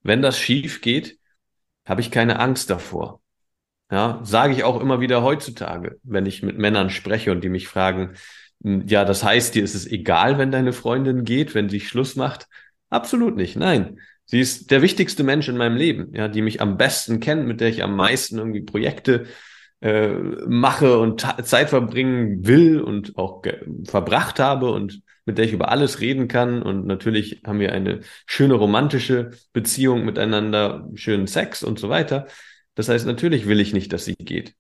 wenn 0.04 0.22
das 0.22 0.40
schief 0.40 0.82
geht, 0.82 1.18
habe 1.86 2.02
ich 2.02 2.12
keine 2.12 2.40
Angst 2.40 2.70
davor. 2.70 3.22
Ja, 3.92 4.20
sage 4.24 4.54
ich 4.54 4.64
auch 4.64 4.82
immer 4.82 5.00
wieder 5.00 5.24
heutzutage, 5.24 5.98
wenn 6.04 6.26
ich 6.26 6.44
mit 6.44 6.58
Männern 6.58 6.90
spreche 6.90 7.32
und 7.32 7.42
die 7.44 7.50
mich 7.50 7.68
fragen, 7.68 8.16
hm, 8.64 8.86
ja, 8.88 9.06
das 9.06 9.24
heißt, 9.24 9.56
dir 9.56 9.64
ist 9.64 9.76
es 9.76 9.86
egal, 9.88 10.38
wenn 10.38 10.52
deine 10.52 10.74
Freundin 10.74 11.24
geht, 11.24 11.56
wenn 11.56 11.70
sie 11.70 11.80
Schluss 11.80 12.16
macht? 12.16 12.48
Absolut 12.90 13.36
nicht. 13.38 13.56
Nein. 13.56 14.00
Sie 14.28 14.42
ist 14.42 14.72
der 14.72 14.82
wichtigste 14.82 15.24
Mensch 15.24 15.48
in 15.48 15.58
meinem 15.58 15.78
Leben, 15.78 16.14
ja, 16.14 16.28
die 16.28 16.42
mich 16.42 16.62
am 16.62 16.78
besten 16.78 17.22
kennt, 17.22 17.48
mit 17.48 17.62
der 17.62 17.70
ich 17.70 17.82
am 17.82 17.96
meisten 17.96 18.38
irgendwie 18.38 18.62
Projekte 18.62 19.26
äh, 19.80 20.10
mache 20.48 21.00
und 21.00 21.26
Zeit 21.44 21.70
verbringen 21.70 22.46
will 22.46 22.82
und 22.82 23.18
auch 23.18 23.42
verbracht 23.86 24.40
habe 24.40 24.72
und 24.72 25.02
mit 25.26 25.38
der 25.38 25.46
ich 25.46 25.54
über 25.54 25.70
alles 25.70 26.02
reden 26.02 26.28
kann. 26.28 26.62
Und 26.62 26.86
natürlich 26.86 27.42
haben 27.46 27.60
wir 27.60 27.72
eine 27.72 28.02
schöne 28.26 28.56
romantische 28.56 29.32
Beziehung 29.54 30.04
miteinander, 30.04 30.90
schönen 30.96 31.28
Sex 31.28 31.64
und 31.64 31.80
so 31.80 31.88
weiter. 31.88 32.28
Das 32.76 32.90
heißt, 32.90 33.06
natürlich 33.06 33.48
will 33.48 33.62
ich 33.62 33.74
nicht, 33.74 33.94
dass 33.94 34.06
sie 34.06 34.16
geht. 34.16 34.56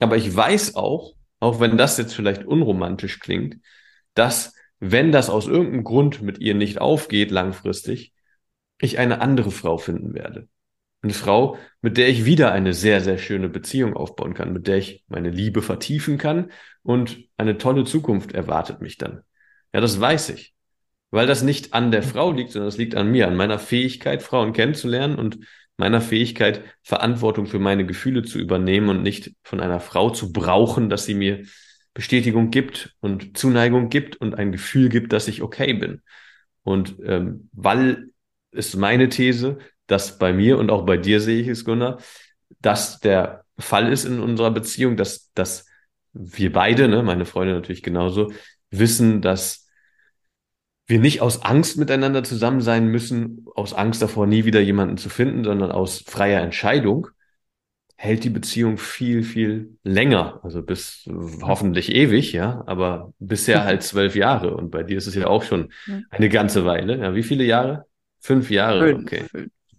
Aber 0.00 0.16
ich 0.16 0.34
weiß 0.34 0.76
auch, 0.76 1.14
auch 1.40 1.60
wenn 1.60 1.78
das 1.78 1.96
jetzt 1.96 2.14
vielleicht 2.14 2.44
unromantisch 2.44 3.20
klingt, 3.20 3.56
dass 4.14 4.54
wenn 4.80 5.12
das 5.12 5.30
aus 5.30 5.46
irgendeinem 5.46 5.84
Grund 5.84 6.22
mit 6.22 6.38
ihr 6.38 6.54
nicht 6.54 6.80
aufgeht 6.80 7.30
langfristig, 7.30 8.12
ich 8.80 8.98
eine 8.98 9.20
andere 9.20 9.50
Frau 9.50 9.78
finden 9.78 10.14
werde. 10.14 10.48
Eine 11.02 11.12
Frau, 11.12 11.58
mit 11.80 11.96
der 11.96 12.08
ich 12.08 12.24
wieder 12.24 12.52
eine 12.52 12.72
sehr, 12.72 13.00
sehr 13.00 13.18
schöne 13.18 13.48
Beziehung 13.48 13.94
aufbauen 13.94 14.34
kann, 14.34 14.52
mit 14.52 14.66
der 14.66 14.78
ich 14.78 15.04
meine 15.08 15.30
Liebe 15.30 15.62
vertiefen 15.62 16.18
kann 16.18 16.50
und 16.82 17.18
eine 17.36 17.58
tolle 17.58 17.84
Zukunft 17.84 18.32
erwartet 18.32 18.80
mich 18.80 18.98
dann. 18.98 19.22
Ja, 19.72 19.80
das 19.80 20.00
weiß 20.00 20.30
ich. 20.30 20.54
Weil 21.10 21.26
das 21.26 21.42
nicht 21.42 21.72
an 21.72 21.90
der 21.90 22.02
Frau 22.02 22.32
liegt, 22.32 22.50
sondern 22.50 22.68
es 22.68 22.76
liegt 22.76 22.94
an 22.94 23.10
mir, 23.10 23.28
an 23.28 23.36
meiner 23.36 23.58
Fähigkeit, 23.58 24.22
Frauen 24.22 24.52
kennenzulernen 24.52 25.18
und 25.18 25.38
meiner 25.76 26.00
Fähigkeit, 26.00 26.62
Verantwortung 26.82 27.46
für 27.46 27.60
meine 27.60 27.86
Gefühle 27.86 28.22
zu 28.22 28.38
übernehmen 28.38 28.88
und 28.88 29.02
nicht 29.02 29.32
von 29.42 29.60
einer 29.60 29.80
Frau 29.80 30.10
zu 30.10 30.32
brauchen, 30.32 30.90
dass 30.90 31.06
sie 31.06 31.14
mir 31.14 31.44
Bestätigung 31.94 32.50
gibt 32.50 32.94
und 33.00 33.38
Zuneigung 33.38 33.88
gibt 33.88 34.16
und 34.16 34.34
ein 34.34 34.52
Gefühl 34.52 34.88
gibt, 34.88 35.12
dass 35.12 35.28
ich 35.28 35.42
okay 35.42 35.72
bin. 35.72 36.02
Und 36.62 36.96
ähm, 37.04 37.48
weil 37.52 38.10
ist 38.50 38.76
meine 38.76 39.08
These, 39.08 39.58
dass 39.86 40.18
bei 40.18 40.32
mir 40.32 40.58
und 40.58 40.70
auch 40.70 40.84
bei 40.84 40.96
dir 40.96 41.20
sehe 41.20 41.40
ich 41.40 41.48
es, 41.48 41.64
Gunnar, 41.64 41.98
dass 42.60 43.00
der 43.00 43.44
Fall 43.58 43.92
ist 43.92 44.04
in 44.04 44.20
unserer 44.20 44.50
Beziehung, 44.50 44.96
dass, 44.96 45.32
dass 45.32 45.66
wir 46.12 46.52
beide, 46.52 46.88
ne, 46.88 47.02
meine 47.02 47.24
Freunde 47.24 47.54
natürlich 47.54 47.82
genauso, 47.82 48.32
wissen, 48.70 49.22
dass 49.22 49.66
wir 50.86 50.98
nicht 50.98 51.20
aus 51.20 51.42
Angst 51.42 51.76
miteinander 51.76 52.24
zusammen 52.24 52.60
sein 52.60 52.88
müssen, 52.88 53.44
aus 53.54 53.74
Angst 53.74 54.00
davor, 54.00 54.26
nie 54.26 54.44
wieder 54.44 54.60
jemanden 54.60 54.96
zu 54.96 55.10
finden, 55.10 55.44
sondern 55.44 55.70
aus 55.70 56.02
freier 56.06 56.40
Entscheidung, 56.40 57.08
hält 57.96 58.24
die 58.24 58.30
Beziehung 58.30 58.78
viel, 58.78 59.22
viel 59.22 59.76
länger. 59.82 60.40
Also 60.44 60.62
bis 60.62 61.08
hoffentlich 61.42 61.92
ewig, 61.92 62.32
ja, 62.32 62.62
aber 62.66 63.12
bisher 63.18 63.64
halt 63.64 63.82
zwölf 63.82 64.14
Jahre. 64.14 64.56
Und 64.56 64.70
bei 64.70 64.82
dir 64.82 64.96
ist 64.96 65.08
es 65.08 65.14
ja 65.14 65.26
auch 65.26 65.42
schon 65.42 65.72
eine 66.10 66.28
ganze 66.28 66.64
Weile. 66.64 66.98
Ja, 66.98 67.14
wie 67.14 67.24
viele 67.24 67.44
Jahre? 67.44 67.86
Fünf 68.20 68.50
Jahre, 68.50 68.94
okay. 68.94 69.24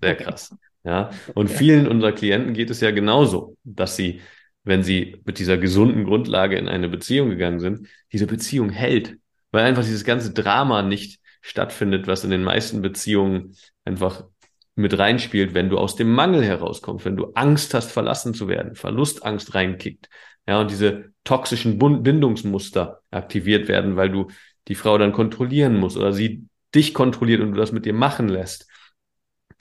Sehr 0.01 0.15
krass. 0.15 0.55
Ja, 0.83 1.11
und 1.35 1.49
vielen 1.49 1.87
unserer 1.87 2.13
Klienten 2.13 2.53
geht 2.53 2.69
es 2.69 2.79
ja 2.79 2.91
genauso, 2.91 3.57
dass 3.63 3.95
sie, 3.95 4.21
wenn 4.63 4.81
sie 4.81 5.21
mit 5.25 5.39
dieser 5.39 5.57
gesunden 5.57 6.05
Grundlage 6.05 6.57
in 6.57 6.69
eine 6.69 6.87
Beziehung 6.87 7.29
gegangen 7.29 7.59
sind, 7.59 7.87
diese 8.11 8.27
Beziehung 8.27 8.69
hält 8.69 9.17
weil 9.51 9.65
einfach 9.65 9.83
dieses 9.83 10.03
ganze 10.03 10.33
Drama 10.33 10.81
nicht 10.81 11.19
stattfindet, 11.41 12.07
was 12.07 12.23
in 12.23 12.29
den 12.29 12.43
meisten 12.43 12.81
Beziehungen 12.81 13.55
einfach 13.85 14.25
mit 14.75 14.97
reinspielt, 14.97 15.53
wenn 15.53 15.69
du 15.69 15.77
aus 15.77 15.95
dem 15.95 16.11
Mangel 16.11 16.43
herauskommst, 16.43 17.05
wenn 17.05 17.17
du 17.17 17.31
Angst 17.33 17.73
hast, 17.73 17.91
verlassen 17.91 18.33
zu 18.33 18.47
werden, 18.47 18.75
Verlustangst 18.75 19.55
reinkickt, 19.55 20.09
ja, 20.47 20.61
und 20.61 20.71
diese 20.71 21.11
toxischen 21.23 21.77
Bindungsmuster 21.77 23.01
aktiviert 23.11 23.67
werden, 23.67 23.95
weil 23.95 24.09
du 24.09 24.27
die 24.67 24.75
Frau 24.75 24.97
dann 24.97 25.11
kontrollieren 25.11 25.77
musst 25.77 25.97
oder 25.97 26.13
sie 26.13 26.47
dich 26.75 26.93
kontrolliert 26.93 27.41
und 27.41 27.51
du 27.51 27.57
das 27.57 27.71
mit 27.71 27.85
dir 27.85 27.93
machen 27.93 28.29
lässt, 28.29 28.67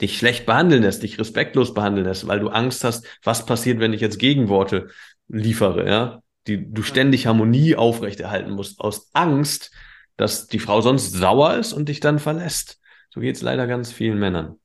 dich 0.01 0.17
schlecht 0.17 0.45
behandeln 0.45 0.83
lässt, 0.83 1.03
dich 1.03 1.19
respektlos 1.19 1.73
behandeln 1.73 2.05
lässt, 2.05 2.27
weil 2.27 2.39
du 2.39 2.49
Angst 2.49 2.83
hast, 2.83 3.05
was 3.23 3.45
passiert, 3.45 3.79
wenn 3.79 3.93
ich 3.93 4.01
jetzt 4.01 4.19
Gegenworte 4.19 4.89
liefere, 5.27 5.87
ja, 5.87 6.21
die 6.47 6.71
du 6.71 6.83
ständig 6.83 7.27
Harmonie 7.27 7.75
aufrechterhalten 7.75 8.51
musst, 8.51 8.79
aus 8.79 9.09
Angst, 9.13 9.71
dass 10.17 10.47
die 10.47 10.59
Frau 10.59 10.81
sonst 10.81 11.11
sauer 11.13 11.55
ist 11.55 11.73
und 11.73 11.89
dich 11.89 11.99
dann 11.99 12.19
verlässt. 12.19 12.79
So 13.09 13.21
geht 13.21 13.35
es 13.35 13.41
leider 13.41 13.67
ganz 13.67 13.91
vielen 13.91 14.19
Männern. 14.19 14.55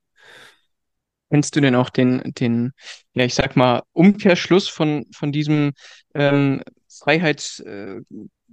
Kennst 1.31 1.57
du 1.57 1.61
denn 1.61 1.75
auch 1.75 1.91
den, 1.91 2.23
den, 2.39 2.73
ja, 3.15 3.25
ich 3.25 3.35
sag 3.35 3.57
mal, 3.57 3.83
Umkehrschluss 3.93 4.69
von, 4.69 5.07
von 5.13 5.33
diesem 5.33 5.73
ähm, 6.15 6.63
Freiheitsgefühl 6.89 8.05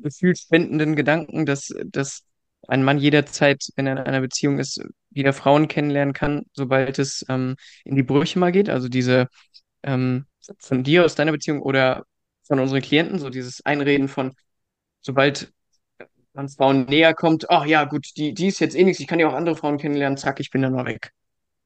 äh, 0.04 0.36
spendenden 0.36 0.96
Gedanken, 0.96 1.46
dass, 1.46 1.74
dass 1.86 2.24
ein 2.68 2.84
Mann 2.84 2.98
jederzeit, 2.98 3.64
wenn 3.76 3.88
er 3.88 3.94
in 3.94 4.00
einer 4.00 4.22
Beziehung 4.22 4.60
ist, 4.60 4.82
wieder 5.10 5.34
Frauen 5.34 5.68
kennenlernen 5.68 6.14
kann, 6.14 6.44
sobald 6.54 7.00
es 7.00 7.26
ähm, 7.30 7.56
in 7.84 7.96
die 7.96 8.04
Brüche 8.04 8.40
mal 8.40 8.52
geht? 8.52 8.70
Also 8.70 8.88
diese 8.88 9.28
ähm, 9.84 10.26
von 10.60 10.84
dir 10.84 11.06
aus 11.06 11.16
deiner 11.16 11.32
Beziehung 11.32 11.62
oder 11.62 12.06
von 12.44 12.60
unseren 12.60 12.82
Klienten, 12.82 13.20
so 13.20 13.30
dieses 13.30 13.66
Einreden 13.66 14.08
von, 14.08 14.34
sobald 15.02 15.52
man 16.34 16.50
Frauen 16.50 16.86
näher 16.86 17.14
kommt, 17.14 17.50
ach 17.50 17.66
ja, 17.66 17.84
gut, 17.86 18.08
die, 18.18 18.34
die 18.34 18.48
ist 18.48 18.60
jetzt 18.60 18.76
eh 18.76 18.84
nichts, 18.84 19.00
ich 19.00 19.08
kann 19.08 19.20
ja 19.20 19.28
auch 19.28 19.34
andere 19.34 19.56
Frauen 19.56 19.78
kennenlernen, 19.78 20.18
zack, 20.18 20.40
ich 20.40 20.50
bin 20.50 20.62
dann 20.62 20.74
mal 20.74 20.86
weg. 20.86 21.12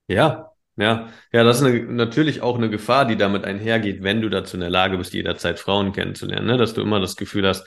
Ja, 0.08 0.52
ja, 0.78 1.10
ja, 1.32 1.44
das 1.44 1.62
ist 1.62 1.64
eine, 1.64 1.84
natürlich 1.84 2.42
auch 2.42 2.58
eine 2.58 2.70
Gefahr, 2.70 3.06
die 3.06 3.16
damit 3.16 3.46
einhergeht, 3.46 4.04
wenn 4.04 4.22
du 4.22 4.30
dazu 4.30 4.58
in 4.58 4.62
der 4.62 4.70
Lage 4.70 4.98
bist, 4.98 5.14
jederzeit 5.14 5.60
Frauen 5.60 5.94
kennenzulernen, 5.94 6.48
ne? 6.48 6.58
dass 6.58 6.74
du 6.74 6.82
immer 6.82 7.00
das 7.00 7.16
Gefühl 7.16 7.48
hast, 7.48 7.66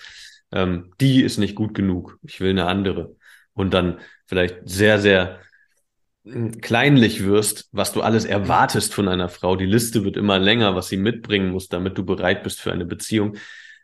ähm, 0.53 0.93
die 1.01 1.23
ist 1.23 1.39
nicht 1.39 1.55
gut 1.55 1.75
genug, 1.75 2.19
ich 2.23 2.41
will 2.41 2.51
eine 2.51 2.67
andere. 2.67 3.17
Und 3.59 3.75
dann 3.75 3.99
vielleicht 4.27 4.61
sehr, 4.65 5.01
sehr 5.01 5.41
kleinlich 6.63 7.25
wirst, 7.25 7.69
was 7.73 7.93
du 7.93 8.03
alles 8.03 8.25
erwartest 8.25 8.95
von 8.95 9.09
einer 9.09 9.29
Frau. 9.29 9.57
Die 9.57 9.67
Liste 9.67 10.05
wird 10.05 10.17
immer 10.17 10.39
länger, 10.39 10.77
was 10.77 10.89
sie 10.89 10.97
mitbringen 10.97 11.51
muss, 11.51 11.69
damit 11.69 11.99
du 11.99 12.05
bereit 12.05 12.45
bist 12.45 12.61
für 12.61 12.73
eine 12.73 12.85
Beziehung, 12.85 13.37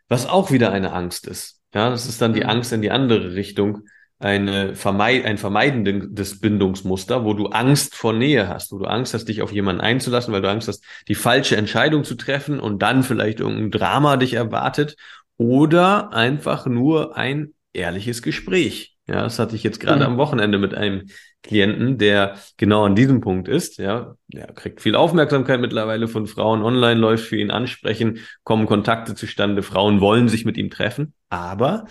was 0.07 0.27
auch 0.27 0.51
wieder 0.51 0.71
eine 0.71 0.93
Angst 0.93 1.27
ist. 1.27 1.61
Ja, 1.73 1.89
das 1.89 2.07
ist 2.07 2.21
dann 2.21 2.33
die 2.33 2.41
mhm. 2.41 2.49
Angst 2.49 2.71
in 2.71 2.81
die 2.81 2.91
andere 2.91 3.35
Richtung, 3.35 3.81
eine 4.17 4.75
Vermeid 4.75 5.25
ein 5.25 5.37
vermeidendes 5.37 6.39
Bindungsmuster, 6.39 7.25
wo 7.25 7.33
du 7.33 7.47
Angst 7.47 7.95
vor 7.95 8.13
Nähe 8.13 8.47
hast, 8.47 8.71
wo 8.71 8.77
du 8.77 8.85
Angst 8.85 9.13
hast, 9.13 9.25
dich 9.25 9.41
auf 9.41 9.51
jemanden 9.51 9.81
einzulassen, 9.81 10.33
weil 10.33 10.41
du 10.41 10.49
Angst 10.49 10.69
hast, 10.69 10.85
die 11.09 11.15
falsche 11.15 11.57
Entscheidung 11.57 12.05
zu 12.05 12.15
treffen 12.15 12.61
und 12.61 12.81
dann 12.81 13.03
vielleicht 13.03 13.41
irgendein 13.41 13.71
Drama 13.71 14.15
dich 14.15 14.35
erwartet 14.35 14.95
oder 15.35 16.13
einfach 16.13 16.65
nur 16.65 17.17
ein 17.17 17.55
ehrliches 17.73 18.21
Gespräch. 18.21 18.94
Ja, 19.07 19.21
das 19.21 19.37
hatte 19.37 19.55
ich 19.55 19.63
jetzt 19.63 19.79
gerade 19.79 19.99
mhm. 19.99 20.13
am 20.13 20.17
Wochenende 20.17 20.57
mit 20.57 20.73
einem 20.73 21.07
Klienten, 21.43 21.99
der 21.99 22.37
genau 22.57 22.85
an 22.85 22.95
diesem 22.95 23.21
Punkt 23.21 23.47
ist. 23.47 23.77
Ja, 23.77 24.15
er 24.33 24.47
kriegt 24.53 24.81
viel 24.81 24.95
Aufmerksamkeit 24.95 25.61
mittlerweile 25.61 26.07
von 26.07 26.25
Frauen. 26.25 26.63
Online 26.63 26.99
läuft 26.99 27.25
für 27.25 27.37
ihn 27.37 27.51
ansprechen, 27.51 28.19
kommen 28.43 28.65
Kontakte 28.65 29.13
zustande. 29.13 29.61
Frauen 29.61 30.01
wollen 30.01 30.27
sich 30.27 30.43
mit 30.43 30.57
ihm 30.57 30.71
treffen, 30.71 31.13
aber 31.29 31.85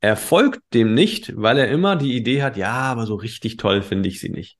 er 0.00 0.16
folgt 0.16 0.60
dem 0.74 0.94
nicht, 0.94 1.32
weil 1.36 1.58
er 1.58 1.68
immer 1.68 1.94
die 1.94 2.16
Idee 2.16 2.42
hat, 2.42 2.56
ja, 2.56 2.72
aber 2.72 3.06
so 3.06 3.14
richtig 3.14 3.56
toll 3.56 3.82
finde 3.82 4.08
ich 4.08 4.20
sie 4.20 4.28
nicht. 4.28 4.58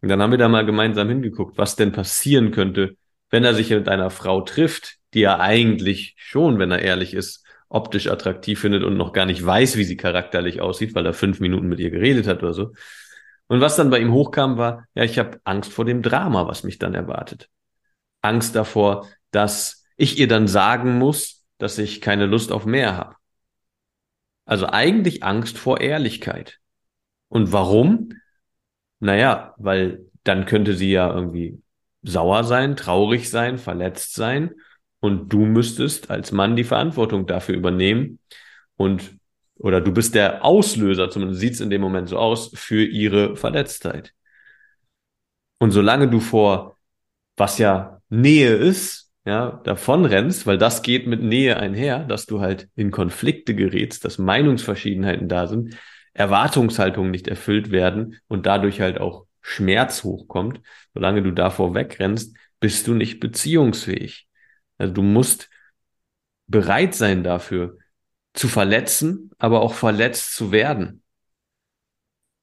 Und 0.00 0.08
dann 0.08 0.22
haben 0.22 0.30
wir 0.30 0.38
da 0.38 0.48
mal 0.48 0.66
gemeinsam 0.66 1.08
hingeguckt, 1.08 1.58
was 1.58 1.74
denn 1.74 1.90
passieren 1.92 2.52
könnte, 2.52 2.96
wenn 3.30 3.44
er 3.44 3.54
sich 3.54 3.70
mit 3.70 3.88
einer 3.88 4.10
Frau 4.10 4.40
trifft, 4.42 4.96
die 5.14 5.22
er 5.22 5.40
eigentlich 5.40 6.14
schon, 6.16 6.58
wenn 6.58 6.70
er 6.70 6.80
ehrlich 6.80 7.14
ist, 7.14 7.44
optisch 7.68 8.08
attraktiv 8.08 8.60
findet 8.60 8.82
und 8.82 8.96
noch 8.96 9.12
gar 9.12 9.26
nicht 9.26 9.44
weiß, 9.44 9.76
wie 9.76 9.84
sie 9.84 9.96
charakterlich 9.96 10.60
aussieht, 10.60 10.94
weil 10.94 11.06
er 11.06 11.12
fünf 11.12 11.40
Minuten 11.40 11.68
mit 11.68 11.80
ihr 11.80 11.90
geredet 11.90 12.26
hat 12.26 12.42
oder 12.42 12.54
so. 12.54 12.72
Und 13.46 13.60
was 13.60 13.76
dann 13.76 13.90
bei 13.90 13.98
ihm 13.98 14.12
hochkam, 14.12 14.58
war, 14.58 14.86
ja, 14.94 15.04
ich 15.04 15.18
habe 15.18 15.40
Angst 15.44 15.72
vor 15.72 15.84
dem 15.84 16.02
Drama, 16.02 16.46
was 16.46 16.64
mich 16.64 16.78
dann 16.78 16.94
erwartet. 16.94 17.48
Angst 18.20 18.54
davor, 18.54 19.06
dass 19.30 19.84
ich 19.96 20.18
ihr 20.18 20.28
dann 20.28 20.48
sagen 20.48 20.98
muss, 20.98 21.44
dass 21.58 21.78
ich 21.78 22.00
keine 22.00 22.26
Lust 22.26 22.52
auf 22.52 22.66
mehr 22.66 22.96
habe. 22.96 23.16
Also 24.44 24.66
eigentlich 24.66 25.24
Angst 25.24 25.58
vor 25.58 25.80
Ehrlichkeit. 25.80 26.58
Und 27.28 27.52
warum? 27.52 28.12
Naja, 29.00 29.54
weil 29.58 30.06
dann 30.24 30.46
könnte 30.46 30.74
sie 30.74 30.90
ja 30.90 31.12
irgendwie 31.12 31.62
sauer 32.02 32.44
sein, 32.44 32.76
traurig 32.76 33.28
sein, 33.28 33.58
verletzt 33.58 34.14
sein 34.14 34.54
und 35.00 35.32
du 35.32 35.40
müsstest 35.46 36.10
als 36.10 36.32
Mann 36.32 36.56
die 36.56 36.64
Verantwortung 36.64 37.26
dafür 37.26 37.54
übernehmen 37.54 38.18
und 38.76 39.16
oder 39.58 39.80
du 39.80 39.92
bist 39.92 40.14
der 40.14 40.44
Auslöser, 40.44 41.10
zumindest 41.10 41.40
sieht 41.40 41.54
es 41.54 41.60
in 41.60 41.70
dem 41.70 41.80
Moment 41.80 42.08
so 42.08 42.16
aus, 42.16 42.52
für 42.54 42.84
ihre 42.84 43.36
Verletztheit. 43.36 44.14
Und 45.58 45.72
solange 45.72 46.08
du 46.08 46.20
vor, 46.20 46.78
was 47.36 47.58
ja 47.58 48.00
Nähe 48.08 48.54
ist, 48.54 49.10
ja, 49.24 49.60
davon 49.64 50.04
rennst, 50.04 50.46
weil 50.46 50.58
das 50.58 50.82
geht 50.82 51.06
mit 51.06 51.22
Nähe 51.22 51.58
einher, 51.58 52.04
dass 52.04 52.26
du 52.26 52.40
halt 52.40 52.68
in 52.76 52.90
Konflikte 52.90 53.54
gerätst, 53.54 54.04
dass 54.04 54.18
Meinungsverschiedenheiten 54.18 55.28
da 55.28 55.46
sind, 55.48 55.76
Erwartungshaltungen 56.14 57.10
nicht 57.10 57.28
erfüllt 57.28 57.70
werden 57.70 58.16
und 58.28 58.46
dadurch 58.46 58.80
halt 58.80 58.98
auch 59.00 59.26
Schmerz 59.42 60.04
hochkommt, 60.04 60.60
solange 60.94 61.22
du 61.22 61.32
davor 61.32 61.74
wegrennst, 61.74 62.36
bist 62.60 62.86
du 62.86 62.94
nicht 62.94 63.20
beziehungsfähig. 63.20 64.27
Also 64.78 64.94
du 64.94 65.02
musst 65.02 65.50
bereit 66.46 66.94
sein 66.94 67.22
dafür, 67.22 67.78
zu 68.32 68.48
verletzen, 68.48 69.30
aber 69.38 69.60
auch 69.60 69.74
verletzt 69.74 70.34
zu 70.34 70.52
werden. 70.52 71.02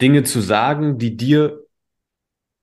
Dinge 0.02 0.24
zu 0.24 0.42
sagen, 0.42 0.98
die 0.98 1.16
dir 1.16 1.64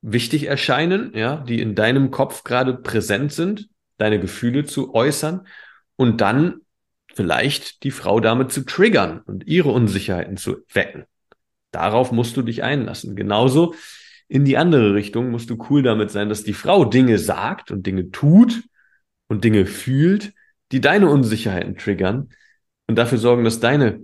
wichtig 0.03 0.47
erscheinen, 0.47 1.17
ja, 1.17 1.37
die 1.37 1.61
in 1.61 1.75
deinem 1.75 2.11
Kopf 2.11 2.45
gerade 2.45 2.75
präsent 2.75 3.33
sind, 3.33 3.69
deine 3.97 4.21
Gefühle 4.21 4.65
zu 4.65 4.95
äußern 4.95 5.47
und 5.97 6.21
dann 6.21 6.61
vielleicht 7.15 7.85
die 7.85 7.91
Frau 7.91 8.21
damit 8.21 8.53
zu 8.53 8.65
triggern 8.65 9.21
und 9.21 9.47
ihre 9.47 9.71
Unsicherheiten 9.71 10.37
zu 10.37 10.65
wecken. 10.73 11.05
Darauf 11.71 12.13
musst 12.13 12.37
du 12.37 12.43
dich 12.43 12.63
einlassen. 12.63 13.17
Genauso 13.17 13.75
in 14.29 14.45
die 14.45 14.57
andere 14.57 14.95
Richtung 14.95 15.31
musst 15.31 15.51
du 15.51 15.59
cool 15.71 15.83
damit 15.83 16.11
sein, 16.11 16.29
dass 16.29 16.45
die 16.45 16.53
Frau 16.53 16.85
Dinge 16.85 17.19
sagt 17.19 17.71
und 17.71 17.87
Dinge 17.87 18.11
tut, 18.11 18.63
und 19.33 19.45
Dinge 19.45 19.65
fühlt, 19.65 20.35
die 20.73 20.83
deine 20.83 21.09
Unsicherheiten 21.09 21.79
triggern 21.79 22.29
und 22.87 22.97
dafür 22.97 23.17
sorgen, 23.17 23.45
dass 23.45 23.61
deine, 23.61 24.03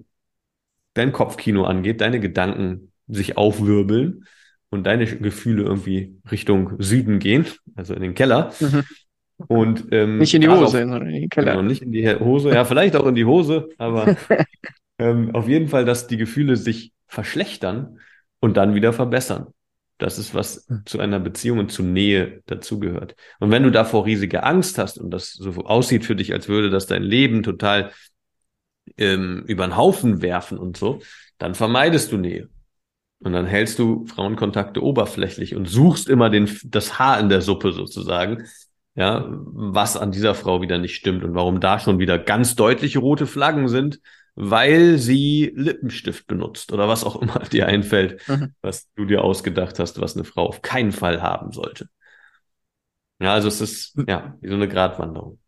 dein 0.94 1.12
Kopfkino 1.12 1.64
angeht, 1.64 2.00
deine 2.00 2.18
Gedanken 2.18 2.92
sich 3.08 3.36
aufwirbeln 3.36 4.24
und 4.70 4.86
deine 4.86 5.04
Gefühle 5.04 5.64
irgendwie 5.64 6.16
Richtung 6.30 6.76
Süden 6.78 7.18
gehen, 7.18 7.44
also 7.76 7.92
in 7.92 8.00
den 8.00 8.14
Keller. 8.14 8.54
Mhm. 8.58 8.84
Und, 9.48 9.88
ähm, 9.92 10.16
nicht 10.16 10.32
in 10.32 10.40
die 10.40 10.48
Hose, 10.48 10.78
sondern 10.78 11.06
in 11.08 11.20
den 11.20 11.28
Keller. 11.28 11.52
Genau, 11.52 11.62
nicht 11.62 11.82
in 11.82 11.92
die 11.92 12.08
Hose, 12.08 12.48
ja, 12.48 12.64
vielleicht 12.64 12.96
auch 12.96 13.06
in 13.06 13.14
die 13.14 13.26
Hose, 13.26 13.68
aber 13.76 14.16
ähm, 14.98 15.34
auf 15.34 15.46
jeden 15.46 15.68
Fall, 15.68 15.84
dass 15.84 16.06
die 16.06 16.16
Gefühle 16.16 16.56
sich 16.56 16.92
verschlechtern 17.06 17.98
und 18.40 18.56
dann 18.56 18.74
wieder 18.74 18.94
verbessern. 18.94 19.48
Das 19.98 20.18
ist, 20.18 20.34
was 20.34 20.66
hm. 20.68 20.82
zu 20.86 21.00
einer 21.00 21.20
Beziehung 21.20 21.58
und 21.58 21.72
zu 21.72 21.82
Nähe 21.82 22.42
dazugehört. 22.46 23.16
Und 23.40 23.50
wenn 23.50 23.64
du 23.64 23.70
davor 23.70 24.06
riesige 24.06 24.44
Angst 24.44 24.78
hast 24.78 24.98
und 24.98 25.10
das 25.10 25.32
so 25.32 25.50
aussieht 25.64 26.04
für 26.04 26.16
dich, 26.16 26.32
als 26.32 26.48
würde 26.48 26.70
das 26.70 26.86
dein 26.86 27.02
Leben 27.02 27.42
total 27.42 27.92
ähm, 28.96 29.44
über 29.46 29.66
den 29.66 29.76
Haufen 29.76 30.22
werfen 30.22 30.58
und 30.58 30.76
so, 30.76 31.00
dann 31.38 31.54
vermeidest 31.54 32.12
du 32.12 32.16
Nähe. 32.16 32.48
Und 33.20 33.32
dann 33.32 33.46
hältst 33.46 33.78
du 33.80 34.06
Frauenkontakte 34.06 34.82
oberflächlich 34.82 35.56
und 35.56 35.68
suchst 35.68 36.08
immer 36.08 36.30
den, 36.30 36.48
das 36.64 36.98
Haar 37.00 37.18
in 37.18 37.28
der 37.28 37.42
Suppe 37.42 37.72
sozusagen, 37.72 38.44
ja, 38.94 39.26
was 39.28 39.96
an 39.96 40.12
dieser 40.12 40.34
Frau 40.34 40.62
wieder 40.62 40.78
nicht 40.78 40.94
stimmt 40.94 41.24
und 41.24 41.34
warum 41.34 41.60
da 41.60 41.78
schon 41.78 41.98
wieder 41.98 42.18
ganz 42.18 42.54
deutliche 42.54 43.00
rote 43.00 43.26
Flaggen 43.26 43.68
sind, 43.68 44.00
weil 44.40 44.98
sie 44.98 45.52
Lippenstift 45.56 46.28
benutzt 46.28 46.72
oder 46.72 46.86
was 46.86 47.02
auch 47.02 47.20
immer 47.20 47.40
dir 47.52 47.66
einfällt, 47.66 48.26
mhm. 48.28 48.54
was 48.62 48.88
du 48.94 49.04
dir 49.04 49.24
ausgedacht 49.24 49.80
hast, 49.80 50.00
was 50.00 50.14
eine 50.14 50.24
Frau 50.24 50.46
auf 50.46 50.62
keinen 50.62 50.92
Fall 50.92 51.20
haben 51.20 51.50
sollte. 51.50 51.88
Ja, 53.20 53.34
also 53.34 53.48
es 53.48 53.60
ist 53.60 53.98
ja 54.06 54.38
wie 54.40 54.48
so 54.48 54.54
eine 54.54 54.68
Gratwanderung. 54.68 55.40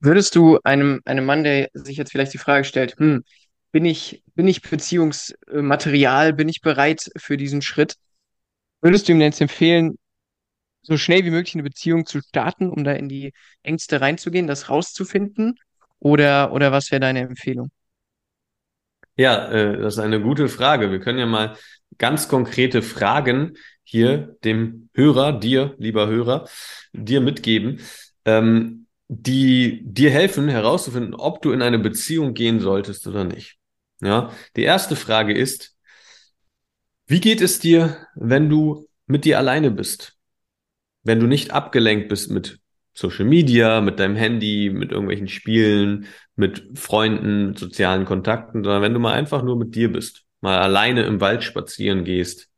Würdest 0.00 0.34
du 0.34 0.58
einem, 0.64 1.02
einem 1.04 1.26
Mann, 1.26 1.44
der 1.44 1.68
sich 1.74 1.98
jetzt 1.98 2.10
vielleicht 2.10 2.32
die 2.32 2.38
Frage 2.38 2.64
stellt, 2.64 2.98
hm, 2.98 3.22
bin 3.70 3.84
ich, 3.84 4.22
bin 4.34 4.48
ich 4.48 4.62
Beziehungsmaterial, 4.62 6.32
bin 6.32 6.48
ich 6.48 6.62
bereit 6.62 7.10
für 7.16 7.36
diesen 7.36 7.60
Schritt? 7.60 7.96
Würdest 8.80 9.08
du 9.08 9.12
ihm 9.12 9.20
jetzt 9.20 9.42
empfehlen, 9.42 9.98
so 10.80 10.96
schnell 10.96 11.24
wie 11.24 11.30
möglich 11.30 11.54
eine 11.54 11.62
Beziehung 11.62 12.06
zu 12.06 12.22
starten, 12.22 12.70
um 12.70 12.82
da 12.82 12.92
in 12.92 13.10
die 13.10 13.34
Ängste 13.62 14.00
reinzugehen, 14.00 14.46
das 14.46 14.70
rauszufinden? 14.70 15.58
Oder, 16.04 16.52
oder 16.52 16.70
was 16.70 16.90
wäre 16.90 17.00
deine 17.00 17.20
Empfehlung? 17.20 17.70
Ja, 19.16 19.50
äh, 19.50 19.78
das 19.78 19.94
ist 19.94 20.00
eine 20.00 20.20
gute 20.20 20.48
Frage. 20.48 20.90
Wir 20.90 21.00
können 21.00 21.18
ja 21.18 21.24
mal 21.24 21.56
ganz 21.96 22.28
konkrete 22.28 22.82
Fragen 22.82 23.56
hier 23.84 24.36
dem 24.44 24.90
Hörer, 24.92 25.32
dir, 25.38 25.74
lieber 25.78 26.06
Hörer, 26.06 26.46
dir 26.92 27.22
mitgeben, 27.22 27.80
ähm, 28.26 28.86
die 29.08 29.80
dir 29.82 30.10
helfen 30.10 30.48
herauszufinden, 30.48 31.14
ob 31.14 31.40
du 31.40 31.52
in 31.52 31.62
eine 31.62 31.78
Beziehung 31.78 32.34
gehen 32.34 32.60
solltest 32.60 33.06
oder 33.06 33.24
nicht. 33.24 33.56
Ja, 34.02 34.30
die 34.56 34.62
erste 34.64 34.96
Frage 34.96 35.32
ist, 35.32 35.74
wie 37.06 37.20
geht 37.20 37.40
es 37.40 37.60
dir, 37.60 38.06
wenn 38.14 38.50
du 38.50 38.88
mit 39.06 39.24
dir 39.24 39.38
alleine 39.38 39.70
bist? 39.70 40.18
Wenn 41.02 41.20
du 41.20 41.26
nicht 41.26 41.50
abgelenkt 41.52 42.08
bist 42.10 42.30
mit 42.30 42.58
Social 42.94 43.24
Media, 43.24 43.80
mit 43.80 43.98
deinem 43.98 44.16
Handy, 44.16 44.70
mit 44.72 44.92
irgendwelchen 44.92 45.28
Spielen, 45.28 46.06
mit 46.36 46.78
Freunden, 46.78 47.48
mit 47.48 47.58
sozialen 47.58 48.04
Kontakten, 48.04 48.62
sondern 48.64 48.82
wenn 48.82 48.94
du 48.94 49.00
mal 49.00 49.12
einfach 49.14 49.42
nur 49.42 49.56
mit 49.56 49.74
dir 49.74 49.92
bist, 49.92 50.24
mal 50.40 50.58
alleine 50.58 51.04
im 51.04 51.20
Wald 51.20 51.42
spazieren 51.42 52.04
gehst 52.04 52.50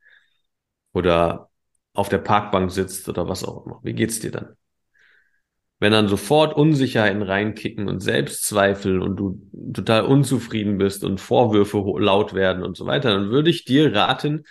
oder 0.92 1.50
auf 1.94 2.08
der 2.08 2.18
Parkbank 2.18 2.70
sitzt 2.70 3.08
oder 3.08 3.28
was 3.28 3.44
auch 3.44 3.64
immer. 3.66 3.80
Wie 3.82 3.94
geht's 3.94 4.20
dir 4.20 4.30
dann? 4.30 4.56
Wenn 5.78 5.92
dann 5.92 6.08
sofort 6.08 6.56
Unsicherheiten 6.56 7.22
reinkicken 7.22 7.88
und 7.88 8.00
Selbstzweifel 8.00 9.02
und 9.02 9.16
du 9.16 9.42
total 9.74 10.04
unzufrieden 10.04 10.78
bist 10.78 11.04
und 11.04 11.20
Vorwürfe 11.20 11.78
laut 11.98 12.32
werden 12.32 12.62
und 12.62 12.76
so 12.78 12.86
weiter, 12.86 13.12
dann 13.12 13.30
würde 13.30 13.50
ich 13.50 13.66
dir 13.66 13.94
raten, 13.94 14.44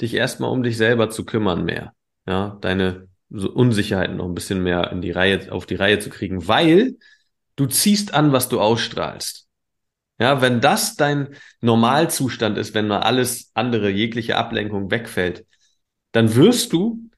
dich 0.00 0.14
erstmal 0.14 0.50
um 0.50 0.62
dich 0.62 0.76
selber 0.76 1.10
zu 1.10 1.24
kümmern 1.24 1.64
mehr. 1.64 1.94
Ja, 2.26 2.58
deine 2.60 3.07
so 3.30 3.50
Unsicherheiten 3.50 4.16
noch 4.16 4.26
ein 4.26 4.34
bisschen 4.34 4.62
mehr 4.62 4.90
in 4.90 5.02
die 5.02 5.10
Reihe, 5.10 5.52
auf 5.52 5.66
die 5.66 5.74
Reihe 5.74 5.98
zu 5.98 6.10
kriegen, 6.10 6.48
weil 6.48 6.96
du 7.56 7.66
ziehst 7.66 8.14
an, 8.14 8.32
was 8.32 8.48
du 8.48 8.60
ausstrahlst. 8.60 9.46
Ja, 10.20 10.40
wenn 10.40 10.60
das 10.60 10.96
dein 10.96 11.28
Normalzustand 11.60 12.58
ist, 12.58 12.74
wenn 12.74 12.88
mal 12.88 13.00
alles 13.00 13.50
andere, 13.54 13.88
jegliche 13.90 14.36
Ablenkung 14.36 14.90
wegfällt, 14.90 15.46
dann 16.12 16.34
wirst 16.34 16.72
du 16.72 17.08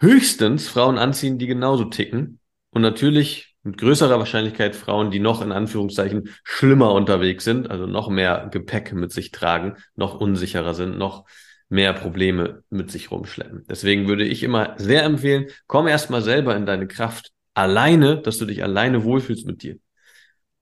höchstens 0.00 0.68
Frauen 0.68 0.98
anziehen, 0.98 1.38
die 1.38 1.46
genauso 1.46 1.84
ticken. 1.84 2.40
Und 2.70 2.82
natürlich 2.82 3.54
mit 3.62 3.78
größerer 3.78 4.18
Wahrscheinlichkeit 4.18 4.74
Frauen, 4.74 5.10
die 5.10 5.20
noch 5.20 5.40
in 5.42 5.52
Anführungszeichen 5.52 6.28
schlimmer 6.42 6.92
unterwegs 6.92 7.44
sind, 7.44 7.70
also 7.70 7.86
noch 7.86 8.08
mehr 8.08 8.48
Gepäck 8.50 8.92
mit 8.92 9.12
sich 9.12 9.30
tragen, 9.30 9.76
noch 9.94 10.20
unsicherer 10.20 10.74
sind, 10.74 10.98
noch 10.98 11.26
mehr 11.68 11.92
Probleme 11.92 12.62
mit 12.70 12.90
sich 12.90 13.10
rumschleppen. 13.10 13.64
Deswegen 13.68 14.06
würde 14.06 14.24
ich 14.24 14.42
immer 14.42 14.74
sehr 14.78 15.04
empfehlen, 15.04 15.46
komm 15.66 15.88
erstmal 15.88 16.22
selber 16.22 16.56
in 16.56 16.66
deine 16.66 16.86
Kraft 16.86 17.32
alleine, 17.54 18.20
dass 18.20 18.38
du 18.38 18.44
dich 18.44 18.62
alleine 18.62 19.04
wohlfühlst 19.04 19.46
mit 19.46 19.62
dir. 19.62 19.78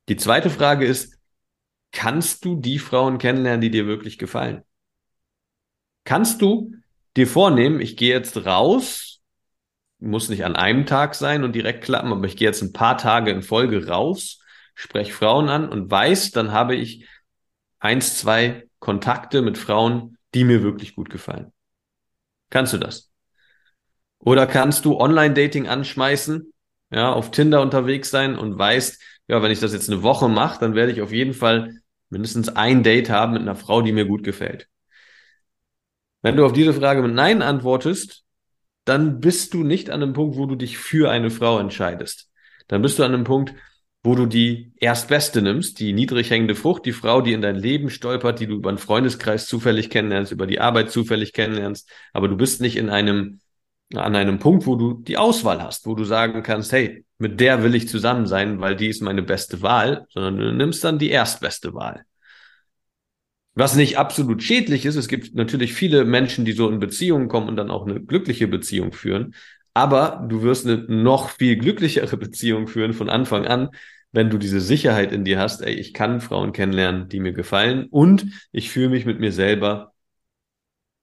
Die 0.09 0.16
zweite 0.16 0.50
Frage 0.50 0.87
ist, 0.87 1.18
kannst 1.90 2.44
du 2.44 2.56
die 2.56 2.78
Frauen 2.78 3.18
kennenlernen, 3.18 3.61
die 3.61 3.71
dir 3.71 3.87
wirklich 3.87 4.18
gefallen? 4.18 4.62
Kannst 6.04 6.42
du 6.42 6.75
dir 7.16 7.26
vornehmen, 7.26 7.80
ich 7.80 7.97
gehe 7.97 8.15
jetzt 8.15 8.45
raus, 8.47 9.21
muss 9.99 10.28
nicht 10.28 10.45
an 10.45 10.56
einem 10.56 10.86
Tag 10.86 11.15
sein 11.15 11.45
und 11.45 11.54
direkt 11.54 11.84
klappen, 11.84 12.12
aber 12.12 12.26
ich 12.26 12.36
gehe 12.36 12.49
jetzt 12.49 12.62
ein 12.62 12.73
paar 12.73 12.99
Tage 12.99 13.30
in 13.30 13.43
Folge 13.43 13.86
raus, 13.86 14.41
spreche 14.75 15.12
Frauen 15.12 15.49
an 15.49 15.69
und 15.69 15.91
weiß, 15.91 16.32
dann 16.32 16.50
habe 16.52 16.75
ich 16.75 17.06
eins, 17.78 18.19
zwei 18.19 18.69
Kontakte 18.80 19.43
mit 19.43 19.58
Frauen, 19.58 20.19
die 20.34 20.45
mir 20.45 20.62
wirklich 20.62 20.95
gut 20.95 21.10
gefallen. 21.10 21.52
Kannst 22.50 22.73
du 22.73 22.78
das? 22.78 23.10
Oder 24.18 24.47
kannst 24.47 24.84
du 24.84 24.99
Online-Dating 24.99 25.66
anschmeißen, 25.68 26.52
ja, 26.90 27.12
auf 27.12 27.30
Tinder 27.30 27.60
unterwegs 27.60 28.10
sein 28.10 28.38
und 28.38 28.58
weißt, 28.58 29.00
ja, 29.28 29.42
wenn 29.42 29.50
ich 29.50 29.60
das 29.60 29.73
jetzt 29.73 29.90
eine 29.90 30.02
Woche 30.02 30.28
mache, 30.28 30.60
dann 30.60 30.75
werde 30.75 30.92
ich 30.92 31.02
auf 31.02 31.12
jeden 31.12 31.34
Fall 31.34 31.75
mindestens 32.10 32.49
ein 32.50 32.82
Date 32.82 33.10
haben 33.10 33.32
mit 33.32 33.42
einer 33.42 33.56
Frau, 33.56 33.82
die 33.82 33.92
mir 33.92 34.04
gut 34.04 34.23
gefällt. 34.23 34.68
Wenn 36.21 36.36
du 36.36 36.45
auf 36.45 36.52
diese 36.52 36.73
Frage 36.73 37.02
mit 37.02 37.14
Nein 37.14 37.42
antwortest, 37.42 38.25
dann 38.84 39.21
bist 39.21 39.54
du 39.54 39.64
nicht 39.64 39.90
an 39.90 40.02
einem 40.02 40.12
Punkt, 40.12 40.36
wo 40.36 40.47
du 40.47 40.54
dich 40.56 40.78
für 40.78 41.10
eine 41.10 41.30
Frau 41.30 41.58
entscheidest. 41.58 42.30
Dann 42.68 42.82
bist 42.82 42.99
du 42.99 43.02
an 43.04 43.14
einem 43.14 43.25
Punkt, 43.25 43.54
wo 44.02 44.17
du 44.17 44.26
die 44.26 44.73
Erstbeste 44.76 45.43
nimmst, 45.43 45.78
die 45.78 45.93
niedrig 45.93 46.30
hängende 46.30 46.56
Frucht, 46.56 46.86
die 46.86 46.93
Frau, 46.93 47.21
die 47.21 47.32
in 47.32 47.43
dein 47.43 47.56
Leben 47.56 47.88
stolpert, 47.88 48.41
die 48.41 48.47
du 48.49 48.54
über 48.54 48.69
einen 48.69 48.78
Freundeskreis 48.78 49.47
zufällig 49.47 49.91
kennenlernst, 49.91 50.32
über 50.32 50.47
die 50.47 50.60
Arbeit 50.60 50.91
zufällig 50.91 51.32
kennenlernst, 51.32 51.88
aber 52.12 52.28
du 52.28 52.36
bist 52.36 52.60
nicht 52.60 52.76
in 52.76 52.91
einem, 52.91 53.41
an 53.95 54.17
einem 54.17 54.41
Punkt, 54.41 54.67
wo 54.67 54.75
du 54.75 54.95
die 54.95 55.19
Auswahl 55.19 55.62
hast, 55.62 55.86
wo 55.86 55.95
du 55.95 56.04
sagen 56.04 56.43
kannst, 56.43 56.73
hey, 56.73 57.04
mit 57.19 57.38
der 57.38 57.62
will 57.62 57.76
ich 57.76 57.88
zusammen 57.88 58.26
sein, 58.26 58.60
weil 58.60 58.75
die 58.75 58.88
ist 58.88 59.02
meine 59.02 59.23
beste 59.23 59.62
Wahl, 59.62 60.06
sondern 60.10 60.36
du 60.36 60.52
nimmst 60.52 60.82
dann 60.82 60.99
die 60.99 61.10
erstbeste 61.10 61.73
Wahl. 61.73 62.04
Was 63.54 63.76
nicht 63.76 63.99
absolut 63.99 64.43
schädlich 64.43 64.86
ist, 64.86 64.97
es 64.97 65.08
gibt 65.08 65.34
natürlich 65.34 65.75
viele 65.75 66.04
Menschen, 66.04 66.45
die 66.45 66.52
so 66.52 66.69
in 66.71 66.80
Beziehungen 66.80 67.28
kommen 67.28 67.49
und 67.49 67.56
dann 67.56 67.71
auch 67.71 67.86
eine 67.86 68.00
glückliche 68.00 68.49
Beziehung 68.49 68.93
führen, 68.93 69.34
aber 69.75 70.26
du 70.28 70.43
wirst 70.43 70.67
eine 70.67 70.78
noch 70.78 71.30
viel 71.30 71.56
glücklichere 71.56 72.17
Beziehung 72.19 72.67
führen 72.67 72.93
von 72.93 73.11
Anfang 73.11 73.47
an, 73.47 73.71
wenn 74.13 74.28
du 74.30 74.39
diese 74.39 74.61
Sicherheit 74.61 75.13
in 75.13 75.25
dir 75.25 75.39
hast, 75.39 75.63
ey, 75.63 75.73
ich 75.75 75.95
kann 75.95 76.21
Frauen 76.21 76.52
kennenlernen, 76.52 77.08
die 77.08 77.21
mir 77.21 77.32
gefallen 77.32 77.87
und 77.91 78.26
ich 78.52 78.71
fühle 78.71 78.91
mich 78.91 79.06
mit 79.06 79.21
mir 79.21 79.32
selber 79.32 79.93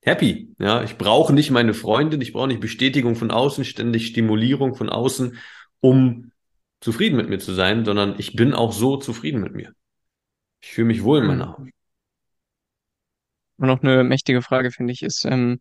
happy. 0.02 0.54
Ja, 0.60 0.84
ich 0.84 0.98
brauche 0.98 1.34
nicht 1.34 1.52
meine 1.52 1.74
Freundin, 1.74 2.22
ich 2.22 2.34
brauche 2.34 2.48
nicht 2.48 2.60
Bestätigung 2.60 3.16
von 3.16 3.32
außen, 3.32 3.66
ständig 3.66 4.08
Stimulierung 4.08 4.76
von 4.76 4.90
außen, 4.90 5.38
um 5.80 6.32
zufrieden 6.82 7.18
mit 7.18 7.30
mir 7.30 7.40
zu 7.40 7.54
sein, 7.54 7.84
sondern 7.86 8.16
ich 8.18 8.36
bin 8.36 8.54
auch 8.54 8.72
so 8.72 8.98
zufrieden 8.98 9.42
mit 9.42 9.54
mir. 9.54 9.74
Ich 10.62 10.72
fühle 10.72 10.88
mich 10.88 11.04
wohl 11.04 11.20
in 11.20 11.28
meiner 11.28 11.50
Haut. 11.50 11.70
Und 13.58 13.68
noch 13.68 13.82
eine 13.84 14.04
mächtige 14.04 14.42
Frage, 14.42 14.72
finde 14.72 14.94
ich, 14.94 15.04
ist, 15.04 15.26
ähm, 15.26 15.60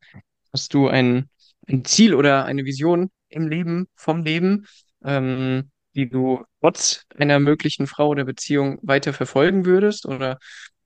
hast 0.52 0.72
du 0.74 0.88
ein 0.88 1.28
ein 1.68 1.84
Ziel 1.84 2.14
oder 2.14 2.44
eine 2.44 2.64
Vision 2.64 3.10
im 3.28 3.48
Leben, 3.48 3.88
vom 3.94 4.24
Leben, 4.24 4.66
ähm, 5.04 5.70
die 5.94 6.08
du 6.08 6.44
trotz 6.60 7.04
einer 7.16 7.40
möglichen 7.40 7.86
Frau 7.86 8.08
oder 8.08 8.24
Beziehung 8.24 8.78
weiter 8.82 9.12
verfolgen 9.12 9.64
würdest? 9.66 10.06
Oder 10.06 10.38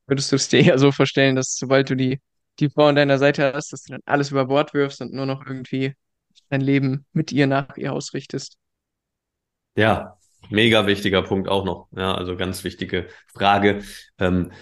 würdest 0.06 0.32
du 0.32 0.36
es 0.36 0.48
dir 0.48 0.60
eher 0.64 0.78
so 0.78 0.92
vorstellen, 0.92 1.36
dass 1.36 1.56
sobald 1.56 1.90
du 1.90 1.96
die, 1.96 2.20
die 2.58 2.70
Frau 2.70 2.86
an 2.86 2.96
deiner 2.96 3.18
Seite 3.18 3.52
hast, 3.54 3.72
dass 3.72 3.82
du 3.82 3.92
dann 3.92 4.02
alles 4.04 4.30
über 4.30 4.46
Bord 4.46 4.74
wirfst 4.74 5.00
und 5.00 5.12
nur 5.12 5.26
noch 5.26 5.46
irgendwie 5.46 5.94
dein 6.48 6.60
Leben 6.60 7.06
mit 7.12 7.32
ihr 7.32 7.46
nach 7.46 7.76
ihr 7.76 7.92
ausrichtest? 7.92 8.56
Ja, 9.74 10.18
mega 10.50 10.86
wichtiger 10.86 11.22
Punkt 11.22 11.48
auch 11.48 11.64
noch. 11.64 11.88
Ja, 11.92 12.14
also 12.14 12.36
ganz 12.36 12.64
wichtige 12.64 13.08
Frage. 13.34 13.82
Ähm, 14.18 14.52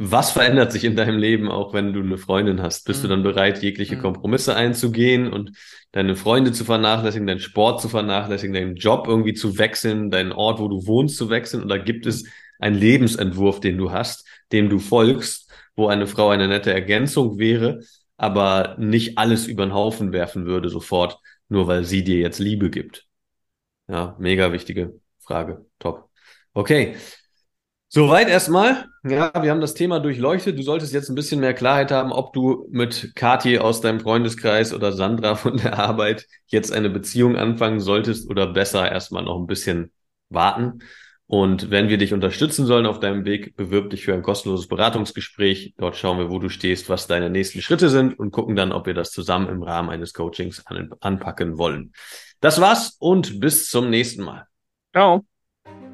was 0.00 0.30
verändert 0.30 0.70
sich 0.70 0.84
in 0.84 0.94
deinem 0.94 1.18
Leben, 1.18 1.50
auch 1.50 1.74
wenn 1.74 1.92
du 1.92 2.00
eine 2.00 2.18
Freundin 2.18 2.62
hast? 2.62 2.84
Bist 2.84 3.00
mhm. 3.00 3.02
du 3.02 3.08
dann 3.08 3.22
bereit, 3.24 3.62
jegliche 3.62 3.96
mhm. 3.96 4.02
Kompromisse 4.02 4.54
einzugehen 4.54 5.32
und 5.32 5.52
deine 5.90 6.14
Freunde 6.14 6.52
zu 6.52 6.64
vernachlässigen, 6.64 7.26
deinen 7.26 7.40
Sport 7.40 7.80
zu 7.80 7.88
vernachlässigen, 7.88 8.54
deinen 8.54 8.76
Job 8.76 9.08
irgendwie 9.08 9.34
zu 9.34 9.58
wechseln, 9.58 10.10
deinen 10.10 10.32
Ort, 10.32 10.60
wo 10.60 10.68
du 10.68 10.86
wohnst, 10.86 11.16
zu 11.16 11.30
wechseln? 11.30 11.64
Oder 11.64 11.80
gibt 11.80 12.06
es 12.06 12.24
einen 12.60 12.76
Lebensentwurf, 12.76 13.58
den 13.58 13.76
du 13.76 13.90
hast, 13.90 14.26
dem 14.52 14.68
du 14.68 14.78
folgst, 14.78 15.50
wo 15.74 15.88
eine 15.88 16.06
Frau 16.06 16.28
eine 16.28 16.46
nette 16.46 16.72
Ergänzung 16.72 17.38
wäre, 17.38 17.80
aber 18.16 18.76
nicht 18.78 19.18
alles 19.18 19.46
über 19.46 19.66
den 19.66 19.74
Haufen 19.74 20.12
werfen 20.12 20.46
würde 20.46 20.68
sofort, 20.68 21.18
nur 21.48 21.66
weil 21.66 21.84
sie 21.84 22.04
dir 22.04 22.18
jetzt 22.18 22.38
Liebe 22.38 22.70
gibt? 22.70 23.06
Ja, 23.88 24.16
mega 24.18 24.52
wichtige 24.52 24.94
Frage. 25.18 25.66
Top. 25.78 26.08
Okay, 26.52 26.96
Soweit 27.90 28.28
erstmal. 28.28 28.86
Ja, 29.02 29.32
wir 29.42 29.50
haben 29.50 29.62
das 29.62 29.72
Thema 29.72 29.98
durchleuchtet. 29.98 30.58
Du 30.58 30.62
solltest 30.62 30.92
jetzt 30.92 31.08
ein 31.08 31.14
bisschen 31.14 31.40
mehr 31.40 31.54
Klarheit 31.54 31.90
haben, 31.90 32.12
ob 32.12 32.34
du 32.34 32.66
mit 32.70 33.12
Kathi 33.14 33.58
aus 33.58 33.80
deinem 33.80 34.00
Freundeskreis 34.00 34.74
oder 34.74 34.92
Sandra 34.92 35.36
von 35.36 35.56
der 35.56 35.78
Arbeit 35.78 36.26
jetzt 36.46 36.70
eine 36.70 36.90
Beziehung 36.90 37.36
anfangen 37.36 37.80
solltest 37.80 38.28
oder 38.28 38.46
besser 38.46 38.90
erstmal 38.90 39.24
noch 39.24 39.38
ein 39.38 39.46
bisschen 39.46 39.90
warten 40.28 40.80
Und 41.26 41.70
wenn 41.70 41.88
wir 41.88 41.96
dich 41.96 42.12
unterstützen 42.12 42.66
sollen 42.66 42.84
auf 42.84 43.00
deinem 43.00 43.24
Weg, 43.24 43.56
bewirb 43.56 43.88
dich 43.90 44.04
für 44.04 44.12
ein 44.12 44.22
kostenloses 44.22 44.68
Beratungsgespräch. 44.68 45.74
Dort 45.78 45.96
schauen 45.96 46.18
wir, 46.18 46.30
wo 46.30 46.38
du 46.38 46.50
stehst, 46.50 46.90
was 46.90 47.06
deine 47.06 47.30
nächsten 47.30 47.62
Schritte 47.62 47.88
sind 47.88 48.18
und 48.18 48.32
gucken 48.32 48.56
dann, 48.56 48.72
ob 48.72 48.86
wir 48.86 48.94
das 48.94 49.12
zusammen 49.12 49.48
im 49.48 49.62
Rahmen 49.62 49.88
eines 49.88 50.12
Coachings 50.12 50.66
an, 50.66 50.90
anpacken 51.00 51.56
wollen. 51.56 51.92
Das 52.40 52.60
war's 52.60 52.96
und 52.98 53.40
bis 53.40 53.68
zum 53.70 53.88
nächsten 53.90 54.24
Mal. 54.24 54.46
Ciao. 54.92 55.24